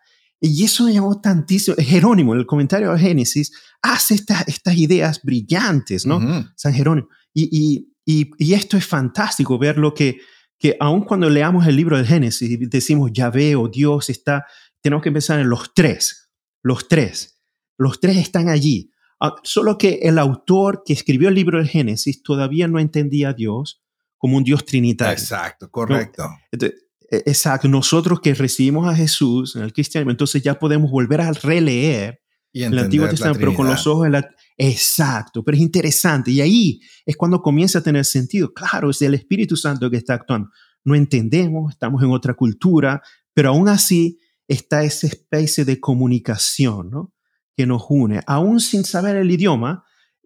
Y 0.45 0.65
eso 0.65 0.85
me 0.85 0.93
llamó 0.93 1.21
tantísimo. 1.21 1.77
Jerónimo, 1.79 2.35
en 2.35 2.41
el 2.41 2.47
comentario 2.47 2.93
de 2.93 2.99
Génesis, 2.99 3.53
hace 3.81 4.15
estas 4.15 4.77
ideas 4.77 5.23
brillantes, 5.23 6.05
¿no? 6.05 6.21
San 6.57 6.75
Jerónimo. 6.75 7.09
Y, 7.33 7.89
y, 8.05 8.53
esto 8.53 8.77
es 8.77 8.87
fantástico, 8.87 9.59
ver 9.59 9.79
lo 9.79 9.95
que, 9.95 10.19
que 10.59 10.77
aun 10.81 11.05
cuando 11.05 11.31
leamos 11.31 11.67
el 11.67 11.77
libro 11.77 11.97
de 11.97 12.05
Génesis 12.05 12.51
y 12.51 12.57
decimos 12.67 13.11
Yahvé 13.13 13.55
o 13.57 13.69
Dios 13.69 14.11
está, 14.11 14.45
tenemos 14.81 15.03
que 15.03 15.13
pensar 15.13 15.39
en 15.39 15.49
los 15.49 15.73
tres, 15.75 16.31
los 16.63 16.89
tres. 16.89 17.41
Los 17.79 18.01
tres 18.01 18.17
están 18.17 18.49
allí 18.49 18.93
Ah, 19.25 19.37
solo 19.45 19.79
que 19.79 20.01
el 20.03 20.19
autor 20.19 20.83
que 20.85 20.93
escribió 20.93 21.29
el 21.29 21.37
libro 21.37 21.59
del 21.59 21.69
Génesis 21.69 22.25
todavía 22.25 22.67
no 22.67 22.81
entendía 22.81 23.29
a 23.29 23.33
Dios 23.33 23.81
como 24.19 24.37
un 24.37 24.43
Dios 24.43 24.65
trinitario. 24.65 25.13
Exacto, 25.13 25.71
correcto. 25.71 26.29
E, 26.51 26.75
exacto. 27.13 27.69
Nosotros 27.69 28.21
que 28.21 28.35
recibimos 28.35 28.89
a 28.89 28.95
Jesús 28.95 29.57
en 29.57 29.63
el 29.63 29.73
cristianismo, 29.73 30.11
entonces 30.11 30.43
ya 30.43 30.59
podemos 30.59 30.91
volver 30.91 31.21
a 31.21 31.33
releer 31.33 32.21
el 32.53 32.79
Antiguo 32.79 33.09
Testamento, 33.09 33.41
pero 33.41 33.55
con 33.55 33.67
los 33.67 33.87
ojos 33.87 34.05
de 34.05 34.11
la... 34.11 34.29
Exacto, 34.59 35.43
pero 35.43 35.57
es 35.57 35.63
interesante. 35.63 36.31
Y 36.31 36.41
ahí 36.41 36.81
es 37.07 37.17
cuando 37.17 37.41
comienza 37.41 37.79
a 37.79 37.83
tener 37.83 38.05
sentido. 38.05 38.53
Claro, 38.53 38.91
es 38.91 39.01
el 39.03 39.15
Espíritu 39.15 39.57
Santo 39.57 39.91
que 39.91 39.97
está 39.97 40.15
actuando. 40.15 40.51
No 40.85 40.95
entendemos, 40.95 41.73
estamos 41.73 42.03
en 42.03 42.11
otra 42.11 42.35
cultura, 42.35 43.03
pero 43.33 43.51
aún 43.51 43.69
así 43.69 44.19
está 44.49 44.85
esa 44.85 45.07
especie 45.07 45.65
de 45.65 45.81
comunicación 45.81 46.91
¿no? 46.91 47.15
que 47.57 47.67
nos 47.67 47.85
une. 47.89 48.21
Aún 48.27 48.61
sin 48.61 48.85
saber 48.85 49.17
el 49.17 49.31
idioma, 49.31 49.85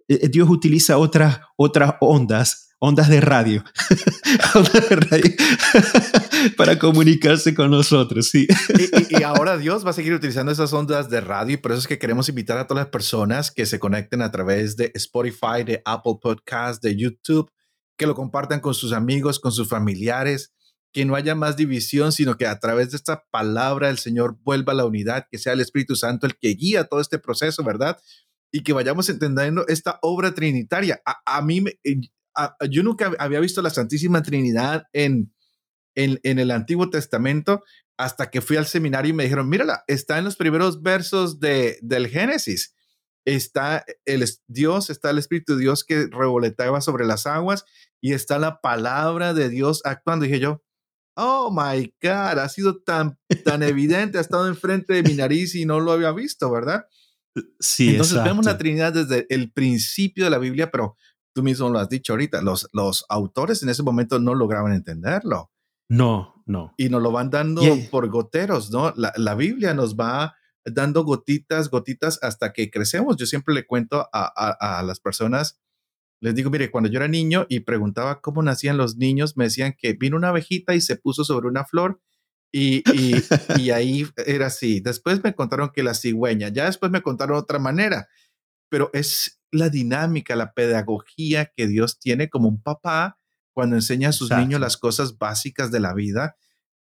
Dios 0.09 0.49
utiliza 0.49 0.99
otras, 0.99 1.41
otras 1.57 1.95
ondas, 2.01 2.67
ondas 2.79 3.09
de 3.09 3.21
radio, 3.21 3.65
ondas 4.55 4.89
de 4.89 4.97
radio 4.97 5.31
para 6.57 6.79
comunicarse 6.79 7.55
con 7.55 7.71
nosotros, 7.71 8.29
sí. 8.31 8.47
Y, 8.79 9.19
y, 9.19 9.23
ahora 9.25 9.57
Dios 9.57 9.85
va 9.85 9.91
a 9.91 9.95
seguir 9.95 10.15
utilizando 10.15 10.53
esas 10.53 10.73
ondas 10.73 11.09
de 11.09 11.21
radio 11.21 11.55
y 11.55 11.57
por 11.57 11.73
eso 11.73 11.81
es 11.81 11.87
que 11.87 11.99
queremos 11.99 12.29
invitar 12.29 12.59
a 12.59 12.67
todas 12.67 12.85
las 12.85 12.91
personas 12.91 13.51
que 13.51 13.67
se 13.67 13.79
conecten 13.79 14.23
a 14.23 14.31
través 14.31 14.77
de 14.77 14.93
Spotify, 14.95 15.65
de 15.65 15.83
Apple 15.85 16.19
Podcast, 16.21 16.83
de 16.83 16.97
YouTube, 16.97 17.51
que 17.97 18.07
lo 18.07 18.15
compartan 18.15 18.61
con 18.61 18.75
sus 18.75 18.93
amigos, 18.93 19.41
con 19.41 19.53
sus 19.53 19.69
familiares, 19.69 20.53
que 20.93 21.05
no 21.05 21.15
haya 21.15 21.35
más 21.35 21.57
división, 21.57 22.13
sino 22.13 22.37
que 22.37 22.47
a 22.47 22.59
través 22.59 22.91
de 22.91 22.97
esta 22.97 23.25
palabra 23.31 23.91
el 23.91 23.99
Señor 23.99 24.39
vuelva 24.43 24.73
a 24.73 24.77
la 24.77 24.87
unidad, 24.87 25.27
que 25.31 25.39
sea 25.39 25.53
el 25.53 25.61
Espíritu 25.61 25.97
Santo 25.97 26.27
el 26.27 26.39
que 26.39 26.49
guía 26.51 26.85
todo 26.85 27.01
este 27.01 27.19
proceso, 27.19 27.63
¿verdad? 27.65 27.99
Y 28.53 28.63
que 28.63 28.73
vayamos 28.73 29.09
entendiendo 29.09 29.67
esta 29.67 29.99
obra 30.03 30.35
trinitaria. 30.35 31.03
A, 31.05 31.43
mí, 31.43 31.65
yo 32.71 32.83
nunca 32.83 33.13
había 33.19 33.41
visto 33.41 33.61
la 33.63 33.71
Santísima 33.71 34.23
Trinidad 34.23 34.85
en, 34.93 35.35
en, 35.95 36.21
en, 36.23 36.39
el 36.39 36.51
Antiguo 36.51 36.89
Testamento 36.89 37.63
hasta 37.99 38.31
que 38.31 38.41
fui 38.41 38.57
al 38.57 38.67
seminario 38.67 39.11
y 39.11 39.15
me 39.15 39.25
dijeron, 39.25 39.49
mírala, 39.49 39.85
está 39.87 40.19
en 40.19 40.25
los 40.25 40.37
primeros 40.37 40.83
versos 40.83 41.41
de, 41.41 41.79
del 41.83 42.09
Génesis. 42.09 42.75
Está 43.25 43.85
el 44.05 44.25
Dios, 44.47 44.91
está 44.91 45.11
el 45.11 45.19
Espíritu 45.19 45.55
de 45.55 45.63
Dios 45.63 45.85
que 45.85 46.07
revoloteaba 46.07 46.81
sobre 46.81 47.07
las 47.07 47.27
aguas 47.27 47.65
y 48.01 48.13
está 48.13 48.39
la 48.39 48.61
palabra 48.61 49.35
de 49.35 49.49
Dios 49.49 49.81
actuando. 49.85 50.27
dije 50.27 50.39
yo, 50.39 50.63
oh 51.17 51.51
my 51.51 51.93
God, 52.03 52.39
ha 52.39 52.49
sido 52.49 52.83
tan, 52.83 53.19
tan 53.45 53.63
evidente, 53.63 54.19
ha 54.19 54.21
estado 54.21 54.47
enfrente 54.47 54.95
de 54.95 55.03
mi 55.03 55.15
nariz 55.15 55.55
y 55.55 55.65
no 55.65 55.81
lo 55.81 55.93
había 55.93 56.13
visto, 56.13 56.51
¿verdad? 56.51 56.87
Sí, 57.61 57.91
Entonces 57.91 58.23
vemos 58.25 58.47
la 58.47 58.59
Trinidad 58.59 58.93
desde 58.93 59.27
el 59.29 59.53
principio 59.53 60.25
de 60.25 60.31
la 60.31 60.39
Biblia, 60.39 60.71
pero 60.71 60.97
tú 61.35 61.43
mismo 61.43 61.69
lo 61.69 61.79
has 61.79 61.89
dicho 61.89 62.13
ahorita, 62.13 62.41
los, 62.43 62.69
los 62.73 63.05
autores 63.09 63.63
en 63.63 63.69
ese 63.69 63.83
momento 63.83 64.19
no 64.19 64.35
lograban 64.35 64.73
entenderlo. 64.73 65.51
No, 65.89 66.43
no. 66.47 66.75
Y 66.77 66.89
nos 66.89 67.03
lo 67.03 67.13
van 67.13 67.31
dando 67.31 67.63
por 67.91 68.09
goteros, 68.09 68.71
¿no? 68.71 68.93
La, 68.97 69.13
la, 69.17 69.35
Biblia 69.35 69.75
nos 69.75 69.97
va 69.97 70.35
dando 70.65 71.05
gotitas, 71.05 71.71
gotitas 71.71 72.19
hasta 72.23 72.53
que 72.53 72.71
crecemos. 72.71 73.17
Yo 73.17 73.27
siempre 73.27 73.55
le 73.55 73.67
cuento 73.67 74.09
a, 74.13 74.33
a, 74.35 74.79
a 74.79 74.83
las 74.83 74.99
personas 74.99 75.61
les 76.21 76.35
digo, 76.35 76.51
mire, 76.51 76.71
cuando 76.71 76.89
yo 76.89 76.97
era 76.97 77.09
niño 77.09 77.47
y 77.49 77.61
preguntaba 77.61 78.21
cómo 78.21 78.43
nacían 78.43 78.79
los 78.79 78.97
niños, 78.97 79.37
me 79.37 79.45
decían 79.45 79.75
que 79.79 79.93
vino 79.93 80.17
una 80.17 80.31
abejita 80.31 80.75
y 80.75 80.81
se 80.81 80.97
puso 80.97 81.25
sobre 81.25 81.47
una 81.47 81.65
flor 81.65 82.01
y, 82.57 82.83
y, 83.61 83.71
ahí 83.71 84.07
era 84.25 84.47
así. 84.47 84.81
Después 84.81 85.23
me 85.23 85.35
contaron 85.35 85.71
que 85.75 85.83
la 85.83 85.93
cigüeña, 85.93 86.49
ya 86.49 86.65
después 86.65 86.91
me 86.91 87.03
contaron 87.03 87.37
otra 87.37 87.59
manera, 87.59 88.09
pero 88.71 88.91
es 88.95 89.41
la 89.51 89.69
dinámica, 89.69 90.37
la 90.37 90.55
pedagogía 90.55 91.53
que 91.55 91.67
Dios 91.67 91.99
tiene 91.99 92.31
como 92.31 92.49
un 92.49 92.63
papá 92.63 93.19
cuando 93.55 93.77
enseña 93.77 94.09
a 94.09 94.13
sus 94.13 94.31
niños 94.31 94.61
las 94.61 94.77
cosas 94.77 95.19
básicas 95.19 95.71
de 95.71 95.81
la 95.81 95.93
vida. 95.93 96.37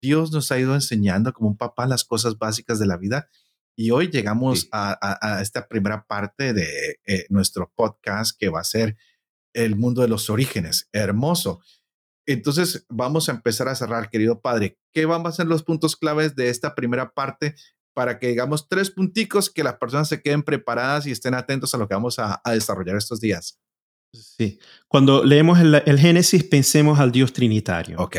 Dios 0.02 0.33
nos 0.33 0.50
ha 0.50 0.59
ido 0.59 0.74
enseñando 0.74 1.33
como 1.33 1.48
un 1.48 1.56
papá 1.56 1.87
las 1.87 2.04
cosas 2.04 2.38
básicas 2.38 2.78
de 2.78 2.87
la 2.87 2.96
vida. 2.96 3.28
Y 3.76 3.92
hoy 3.92 4.09
llegamos 4.09 4.68
a, 4.72 4.98
a, 5.00 5.40
esta 5.40 5.68
primera 5.68 6.04
parte 6.06 6.52
de 6.52 6.98
eh, 7.06 7.26
nuestro 7.28 7.72
podcast 7.74 8.37
que 8.38 8.48
va 8.48 8.61
a 8.61 8.64
ser 8.64 8.96
el 9.52 9.76
mundo 9.76 10.02
de 10.02 10.09
los 10.09 10.30
orígenes. 10.30 10.88
Hermoso. 10.92 11.61
Entonces, 12.26 12.87
vamos 12.88 13.28
a 13.28 13.33
empezar 13.33 13.68
a 13.68 13.74
cerrar, 13.74 14.11
querido 14.11 14.40
padre. 14.40 14.78
¿Qué 14.92 15.06
van 15.06 15.26
a 15.26 15.33
ser 15.33 15.46
los 15.46 15.62
puntos 15.62 15.96
claves 15.96 16.37
de 16.37 16.48
esta 16.48 16.74
primera 16.74 17.12
parte 17.12 17.54
para 17.94 18.18
que 18.18 18.28
digamos 18.28 18.68
tres 18.68 18.90
punticos 18.90 19.50
que 19.50 19.64
las 19.64 19.74
personas 19.74 20.09
se 20.09 20.22
queden 20.22 20.42
preparadas 20.42 21.06
y 21.06 21.11
estén 21.11 21.35
atentos 21.35 21.74
a 21.74 21.78
lo 21.78 21.88
que 21.88 21.94
vamos 21.94 22.18
a, 22.18 22.40
desarrollar 22.52 22.96
estos 22.96 23.20
días? 23.20 23.59
Sí. 24.12 24.59
Cuando 24.88 25.24
leemos 25.24 25.59
el, 25.61 25.98
Génesis, 25.98 26.44
pensemos 26.44 26.98
al 26.98 27.12
Dios 27.12 27.33
Trinitario. 27.33 27.98
Ok. 27.98 28.16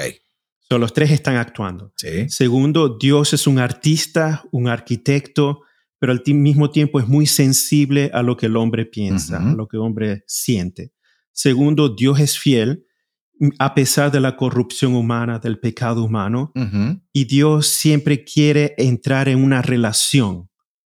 So, 0.70 0.78
los 0.78 0.94
tres 0.94 1.12
están 1.12 1.36
actuando. 1.36 1.94
Sí. 1.98 2.30
Segundo, 2.30 2.98
Dios 2.98 3.34
es 3.34 3.46
un 3.46 3.60
artista, 3.60 4.44
un 4.52 4.70
arquitecto, 4.70 5.64
pero 6.00 6.14
al 6.14 6.24
mismo 6.26 6.72
tiempo 6.72 7.00
es 7.00 7.08
muy 7.08 7.28
sensible 7.28 8.10
a 8.14 8.24
lo 8.24 8.38
que 8.38 8.48
el 8.48 8.56
hombre 8.56 8.86
piensa, 8.86 9.38
a 9.38 9.54
lo 9.54 9.68
que 9.68 9.78
el 9.78 9.84
hombre 9.84 10.24
siente. 10.28 10.94
Segundo, 11.32 11.90
Dios 11.90 12.20
es 12.20 12.40
fiel 12.40 12.86
a 13.60 13.74
pesar 13.74 14.12
de 14.12 14.20
la 14.20 14.36
corrupción 14.36 14.94
humana, 14.94 15.40
del 15.40 15.60
pecado 15.60 16.04
humano, 16.04 16.52
y 17.14 17.26
Dios 17.26 17.68
siempre 17.68 18.24
quiere 18.24 18.74
entrar 18.78 19.30
en 19.30 19.44
una 19.44 19.62
relación 19.62 20.50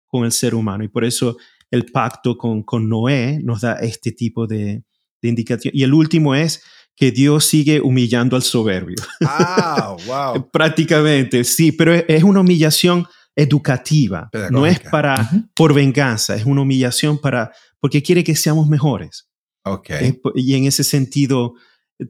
con 0.07 0.25
el 0.25 0.33
ser 0.33 0.55
humano. 0.55 0.85
Y 0.85 0.89
por 0.89 1.05
eso 1.05 1.37
el 1.71 1.87
pacto 1.87 2.39
con, 2.39 2.63
con 2.63 2.89
Noé 2.89 3.41
nos 3.43 3.63
da 3.63 3.75
este 3.75 4.13
tipo 4.13 4.47
de, 4.47 4.85
de 5.21 5.29
indicación. 5.29 5.73
Y 5.75 5.83
el 5.83 5.93
último 5.93 6.35
es 6.35 6.63
que 6.97 7.13
Dios 7.13 7.45
sigue 7.45 7.81
humillando 7.81 8.37
al 8.37 8.43
soberbio. 8.43 8.97
Ah, 9.23 9.97
wow. 10.07 10.51
Prácticamente, 10.51 11.45
sí, 11.45 11.73
pero 11.73 11.93
es 11.93 12.23
una 12.23 12.41
humillación 12.41 13.07
educativa, 13.37 14.31
no 14.51 14.67
es 14.67 14.81
para 14.81 15.31
por 15.55 15.75
venganza, 15.75 16.35
es 16.37 16.47
una 16.47 16.63
humillación 16.63 17.19
para 17.19 17.53
porque 17.81 18.03
quiere 18.03 18.25
que 18.25 18.35
seamos 18.35 18.67
mejores. 18.67 19.29
Okay. 19.63 20.21
y 20.37 20.55
en 20.55 20.65
ese 20.65 20.85
sentido, 20.85 21.55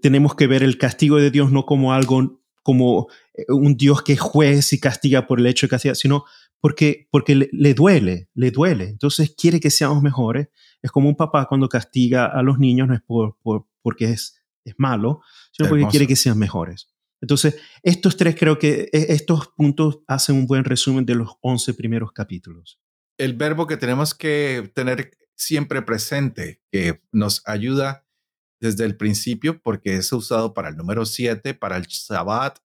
tenemos 0.01 0.35
que 0.35 0.47
ver 0.47 0.63
el 0.63 0.79
castigo 0.79 1.17
de 1.17 1.31
Dios 1.31 1.53
no 1.53 1.67
como 1.67 1.93
algo, 1.93 2.43
como 2.63 3.09
eh, 3.35 3.45
un 3.49 3.77
Dios 3.77 4.03
que 4.03 4.17
juez 4.17 4.73
y 4.73 4.81
castiga 4.81 5.27
por 5.27 5.41
el 5.41 5.47
hecho 5.47 5.67
de 5.67 5.71
castigar, 5.71 5.97
sino 5.97 6.25
porque, 6.61 7.09
porque 7.11 7.49
le, 7.51 7.75
duele, 7.75 8.29
le 8.35 8.51
duele. 8.51 8.89
Entonces 8.89 9.35
quiere 9.37 9.61
que 9.61 9.71
seamos 9.71 10.03
mejores. 10.03 10.49
Es 10.83 10.91
como 10.91 11.09
un 11.09 11.17
papá 11.17 11.47
cuando 11.47 11.69
castiga 11.69 12.27
a 12.27 12.43
los 12.43 12.59
niños, 12.59 12.89
no 12.89 12.95
es 12.95 13.03
por, 13.03 13.37
porque 13.83 14.07
es, 14.11 14.43
es 14.65 14.75
malo, 14.79 15.21
sino 15.53 15.69
porque 15.69 15.87
quiere 15.87 16.07
que 16.07 16.17
sean 16.17 16.39
mejores. 16.39 16.89
Entonces, 17.21 17.57
estos 17.83 18.17
tres 18.17 18.37
creo 18.39 18.59
que 18.59 18.89
e, 18.93 19.07
estos 19.13 19.49
puntos 19.49 20.01
hacen 20.07 20.37
un 20.37 20.47
buen 20.47 20.65
resumen 20.65 21.07
de 21.07 21.15
los 21.15 21.37
11 21.41 21.75
primeros 21.75 22.13
capítulos. 22.13 22.81
El 23.19 23.35
verbo 23.35 23.67
que 23.67 23.77
tenemos 23.77 24.15
que 24.15 24.71
tener 24.75 25.17
siempre 25.35 25.83
presente, 25.83 26.63
que 26.71 27.03
nos 27.13 27.43
ayuda 27.47 28.06
desde 28.61 28.85
el 28.85 28.97
principio 28.97 29.61
porque 29.61 29.97
es 29.97 30.13
usado 30.13 30.55
para 30.55 30.69
el 30.69 30.77
número 30.77 31.05
7, 31.05 31.55
para 31.55 31.77
el 31.77 31.85
Shabbat. 31.85 32.59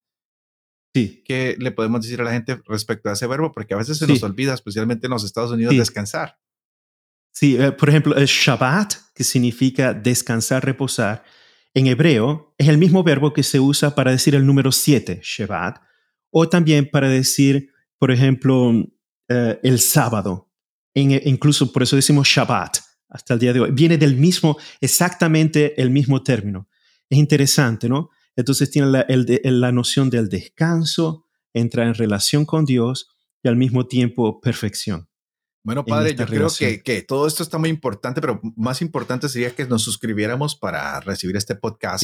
Sí. 0.94 1.24
¿Qué 1.26 1.56
le 1.60 1.72
podemos 1.72 2.02
decir 2.02 2.20
a 2.22 2.24
la 2.24 2.32
gente 2.32 2.62
respecto 2.66 3.10
a 3.10 3.14
ese 3.14 3.28
verbo? 3.28 3.52
Porque 3.52 3.74
a 3.74 3.78
veces 3.78 3.98
se 3.98 4.08
nos 4.08 4.24
olvida, 4.24 4.54
especialmente 4.54 5.08
en 5.08 5.12
los 5.12 5.24
Estados 5.24 5.52
Unidos, 5.52 5.76
descansar. 5.76 6.38
Sí, 7.34 7.56
eh, 7.58 7.72
por 7.72 7.90
ejemplo, 7.90 8.16
el 8.16 8.26
Shabbat, 8.26 8.94
que 9.16 9.24
significa 9.24 9.94
descansar, 9.94 10.66
reposar, 10.66 11.24
en 11.74 11.88
hebreo 11.88 12.54
es 12.58 12.68
el 12.68 12.78
mismo 12.78 13.04
verbo 13.04 13.32
que 13.32 13.44
se 13.44 13.60
usa 13.60 13.96
para 13.96 14.12
decir 14.12 14.36
el 14.36 14.46
número 14.46 14.74
7, 14.74 15.22
Shabbat, 15.24 15.82
o 16.30 16.50
también 16.50 16.90
para 16.90 17.08
decir, 17.08 17.70
por 17.98 18.12
ejemplo, 18.12 18.74
eh, 19.30 19.60
el 19.64 19.80
sábado, 19.80 20.52
e 20.94 21.02
incluso 21.24 21.72
por 21.72 21.84
eso 21.84 21.96
decimos 21.96 22.28
Shabbat 22.28 22.91
hasta 23.12 23.36
el 23.36 23.40
día 23.40 23.54
de 23.54 23.60
hoy. 23.60 23.72
Viene 23.72 23.98
del 23.98 24.16
mismo, 24.16 24.58
exactamente 24.80 25.80
el 25.80 25.92
mismo 25.92 26.24
término. 26.24 26.68
Es 27.10 27.18
interesante, 27.18 27.88
¿no? 27.88 28.10
Entonces 28.36 28.72
tiene 28.72 28.88
la, 28.90 29.06
la 29.08 29.72
noción 29.72 30.10
del 30.10 30.30
descanso, 30.30 31.28
entra 31.54 31.86
en 31.86 31.94
relación 31.94 32.46
con 32.46 32.66
Dios 32.66 33.10
y 33.44 33.50
al 33.50 33.58
mismo 33.58 33.86
tiempo 33.88 34.40
perfección. 34.40 35.08
Bueno, 35.64 35.86
padre, 35.86 36.16
yo 36.16 36.26
creo 36.26 36.48
que, 36.58 36.82
que, 36.82 37.04
todo 37.04 37.28
esto 37.28 37.44
está 37.44 37.60
muy 37.60 37.70
importante, 37.70 38.20
pero 38.20 38.42
más 38.56 38.82
importante 38.82 39.30
sería 39.30 39.54
que 39.54 39.68
nos 39.68 39.84
suscribiéramos 39.84 40.56
para 40.56 41.00
recibir 41.02 41.36
este 41.38 41.54
podcast. 41.54 42.04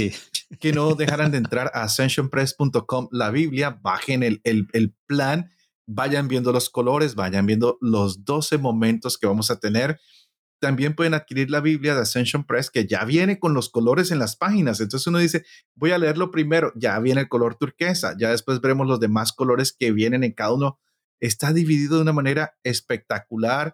Que 0.59 0.73
no 0.73 0.93
dejaran 0.95 1.31
de 1.31 1.39
entrar 1.39 1.71
a 1.73 1.81
ascensionpress.com, 1.83 3.07
la 3.11 3.31
Biblia, 3.31 3.79
bajen 3.81 4.21
el, 4.21 4.41
el, 4.43 4.67
el 4.73 4.93
plan 5.07 5.49
vayan 5.87 6.27
viendo 6.27 6.51
los 6.51 6.69
colores, 6.69 7.15
vayan 7.15 7.45
viendo 7.45 7.77
los 7.81 8.25
12 8.25 8.57
momentos 8.57 9.17
que 9.17 9.25
vamos 9.25 9.49
a 9.49 9.59
tener. 9.59 9.99
También 10.59 10.95
pueden 10.95 11.13
adquirir 11.13 11.51
la 11.51 11.59
Biblia 11.59 11.93
de 11.93 12.01
Ascension 12.01 12.43
Press, 12.43 12.71
que 12.71 12.87
ya 12.87 13.05
viene 13.05 13.39
con 13.39 13.53
los 13.53 13.69
colores 13.69 14.11
en 14.11 14.19
las 14.19 14.35
páginas. 14.35 14.79
Entonces 14.79 15.05
uno 15.07 15.19
dice, 15.19 15.45
voy 15.75 15.91
a 15.91 15.97
leerlo 15.97 16.31
primero, 16.31 16.71
ya 16.75 16.99
viene 16.99 17.21
el 17.21 17.29
color 17.29 17.55
turquesa, 17.55 18.15
ya 18.17 18.31
después 18.31 18.59
veremos 18.59 18.87
los 18.87 18.99
demás 18.99 19.33
colores 19.33 19.75
que 19.77 19.91
vienen 19.91 20.23
en 20.23 20.33
cada 20.33 20.53
uno. 20.53 20.79
Está 21.19 21.53
dividido 21.53 21.97
de 21.97 22.01
una 22.03 22.13
manera 22.13 22.55
espectacular. 22.63 23.73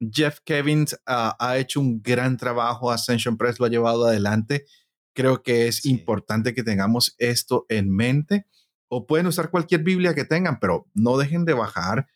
Jeff 0.00 0.40
Kevins 0.44 0.96
ah, 1.06 1.36
ha 1.38 1.58
hecho 1.58 1.80
un 1.80 2.02
gran 2.02 2.36
trabajo, 2.36 2.90
Ascension 2.90 3.36
Press 3.36 3.60
lo 3.60 3.66
ha 3.66 3.70
llevado 3.70 4.06
adelante. 4.06 4.66
Creo 5.14 5.42
que 5.42 5.68
es 5.68 5.84
importante 5.86 6.54
que 6.54 6.64
tengamos 6.64 7.14
esto 7.18 7.66
en 7.68 7.94
mente 7.94 8.46
o 8.88 9.06
pueden 9.06 9.26
usar 9.26 9.50
cualquier 9.50 9.82
Biblia 9.82 10.14
que 10.14 10.24
tengan, 10.24 10.58
pero 10.58 10.88
no 10.94 11.16
dejen 11.16 11.44
de 11.44 11.54
bajar 11.54 12.08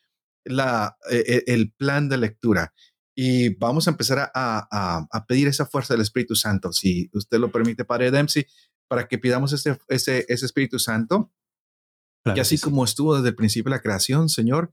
la, 0.45 0.97
e, 1.11 1.45
e, 1.47 1.53
el 1.55 1.73
plan 1.73 2.09
de 2.09 2.19
lectura. 2.19 2.75
Y 3.21 3.49
vamos 3.57 3.89
a 3.89 3.91
empezar 3.91 4.31
a, 4.33 5.09
a, 5.11 5.27
pedir 5.27 5.49
esa 5.49 5.67
fuerza 5.67 5.93
del 5.93 6.03
Espíritu 6.03 6.37
Santo, 6.37 6.73
si 6.73 7.11
usted 7.13 7.41
lo 7.41 7.51
permite, 7.51 7.85
Padre 7.85 8.13
Dempsey, 8.13 8.47
para 8.87 9.09
que 9.09 9.19
pidamos 9.19 9.53
ese, 9.53 9.77
ese, 9.89 10.25
ese 10.29 10.47
Espíritu 10.47 10.79
Santo. 10.79 11.33
y 12.25 12.39
así 12.39 12.61
como 12.61 12.85
estuvo 12.85 13.17
desde 13.17 13.31
el 13.31 13.35
principio 13.35 13.71
de 13.71 13.77
la 13.77 13.83
creación, 13.83 14.29
Señor, 14.29 14.73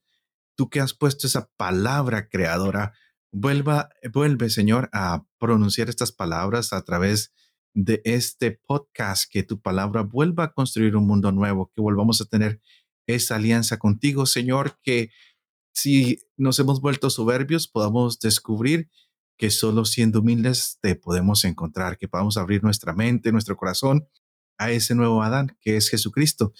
tú 0.55 0.69
que 0.69 0.79
has 0.79 0.93
puesto 0.93 1.25
esa 1.25 1.49
palabra 1.57 2.29
creadora, 2.29 2.93
vuelva, 3.33 3.89
vuelve, 4.13 4.51
Señor, 4.51 4.91
a 4.93 5.25
pronunciar 5.39 5.89
estas 5.89 6.11
palabras 6.11 6.71
a 6.71 6.83
través 6.83 7.33
de 7.73 8.03
este 8.05 8.51
podcast, 8.51 9.25
que 9.27 9.41
tu 9.41 9.59
palabra 9.59 10.03
vuelva 10.03 10.43
a 10.43 10.53
construir 10.53 10.95
un 10.95 11.07
mundo 11.07 11.31
nuevo, 11.31 11.71
que 11.73 11.81
volvamos 11.81 12.21
a 12.21 12.25
tener 12.25 12.61
esa 13.07 13.37
alianza 13.37 13.79
contigo, 13.79 14.27
Señor, 14.27 14.77
que 14.83 15.09
si 15.75 16.19
nos 16.37 16.57
hemos 16.59 16.81
vuelto 16.81 17.09
soberbios, 17.09 17.67
podamos 17.67 18.19
descubrir 18.19 18.89
que 19.37 19.51
solo 19.51 19.83
siendo 19.83 20.21
humildes 20.21 20.79
te 20.81 20.95
podemos 20.95 21.43
encontrar, 21.43 21.97
que 21.97 22.07
podamos 22.07 22.37
abrir 22.37 22.63
nuestra 22.63 22.93
mente, 22.93 23.33
nuestro 23.33 23.57
corazón 23.57 24.07
a 24.57 24.71
ese 24.71 24.95
nuevo 24.95 25.21
Adán, 25.21 25.57
que 25.59 25.75
es 25.75 25.89
Jesucristo, 25.89 26.53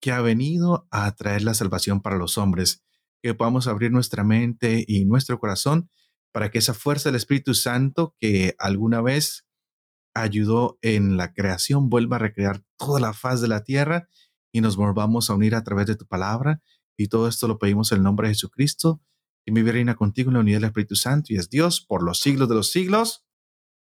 que 0.00 0.12
ha 0.12 0.20
venido 0.20 0.86
a 0.90 1.10
traer 1.16 1.42
la 1.42 1.54
salvación 1.54 2.02
para 2.02 2.18
los 2.18 2.36
hombres, 2.36 2.84
que 3.22 3.34
podamos 3.34 3.66
abrir 3.66 3.90
nuestra 3.90 4.22
mente 4.22 4.84
y 4.86 5.06
nuestro 5.06 5.40
corazón 5.40 5.90
para 6.30 6.50
que 6.50 6.58
esa 6.58 6.74
fuerza 6.74 7.08
del 7.08 7.16
Espíritu 7.16 7.54
Santo 7.54 8.14
que 8.20 8.54
alguna 8.58 9.00
vez 9.00 9.46
ayudó 10.14 10.78
en 10.82 11.16
la 11.16 11.32
creación 11.32 11.88
vuelva 11.88 12.16
a 12.16 12.20
recrear 12.20 12.62
toda 12.76 13.00
la 13.00 13.14
faz 13.14 13.40
de 13.40 13.48
la 13.48 13.64
tierra 13.64 14.08
y 14.52 14.60
nos 14.60 14.76
volvamos 14.76 15.30
a 15.30 15.34
unir 15.34 15.54
a 15.54 15.64
través 15.64 15.86
de 15.86 15.96
tu 15.96 16.06
palabra. 16.06 16.60
Y 16.98 17.08
todo 17.08 17.28
esto 17.28 17.48
lo 17.48 17.58
pedimos 17.58 17.92
en 17.92 17.98
el 17.98 18.04
nombre 18.04 18.28
de 18.28 18.34
Jesucristo, 18.34 19.00
y 19.48 19.50
mi 19.50 19.62
reina 19.62 19.94
contigo 19.94 20.28
en 20.28 20.34
la 20.34 20.40
unidad 20.40 20.58
del 20.58 20.66
Espíritu 20.66 20.94
Santo 20.94 21.32
y 21.32 21.36
es 21.36 21.48
Dios 21.48 21.80
por 21.80 22.02
los 22.02 22.18
siglos 22.20 22.50
de 22.50 22.54
los 22.54 22.70
siglos. 22.70 23.24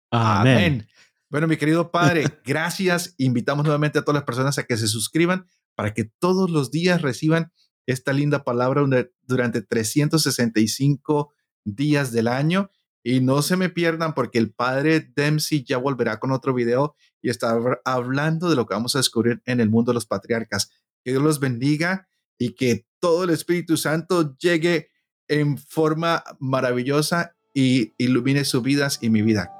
Amén. 0.10 0.88
Bueno, 1.30 1.47
mi 1.47 1.57
querido 1.57 1.91
Padre, 1.91 2.24
gracias. 2.45 3.14
Invitamos 3.18 3.66
nuevamente 3.66 3.99
a 3.99 4.03
todas 4.03 4.16
las 4.16 4.24
personas 4.24 4.57
a 4.57 4.64
que 4.64 4.78
se 4.78 4.88
suscriban 4.88 5.47
para 5.76 5.93
que 5.93 6.05
todos 6.05 6.49
los 6.49 6.72
días 6.72 7.01
reciban 7.01 7.51
esta 7.88 8.14
linda 8.14 8.43
palabra 8.43 8.84
durante 9.24 9.62
365 9.62 11.34
días 11.66 12.12
del 12.14 12.30
año. 12.30 12.70
Y 13.03 13.20
no 13.20 13.41
se 13.41 13.57
me 13.57 13.70
pierdan 13.70 14.14
porque 14.14 14.39
el 14.39 14.53
padre 14.53 15.12
Dempsey 15.14 15.64
ya 15.64 15.78
volverá 15.78 16.20
con 16.20 16.32
otro 16.32 16.53
video 16.53 16.95
y 17.22 17.30
está 17.30 17.57
hablando 17.84 18.49
de 18.49 18.55
lo 18.55 18.66
que 18.66 18.76
vamos 18.76 18.95
a 18.95 18.99
descubrir 18.99 19.41
en 19.45 19.60
el 19.60 19.70
mundo 19.70 19.91
de 19.91 19.95
los 19.95 20.05
patriarcas. 20.05 20.72
Que 21.03 21.12
Dios 21.12 21.24
los 21.24 21.39
bendiga 21.39 22.09
y 22.39 22.55
que 22.55 22.87
todo 22.99 23.25
el 23.25 23.29
Espíritu 23.29 23.77
Santo 23.77 24.35
llegue 24.37 24.89
en 25.27 25.59
forma 25.59 26.23
maravillosa 26.39 27.35
y 27.53 27.93
ilumine 27.97 28.45
sus 28.45 28.63
vidas 28.63 28.97
y 29.01 29.11
mi 29.11 29.21
vida. 29.21 29.51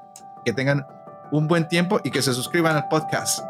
Que 0.44 0.52
tengan 0.52 0.84
un 1.30 1.46
buen 1.46 1.68
tiempo 1.68 2.00
y 2.02 2.10
que 2.10 2.22
se 2.22 2.34
suscriban 2.34 2.74
al 2.74 2.88
podcast. 2.88 3.44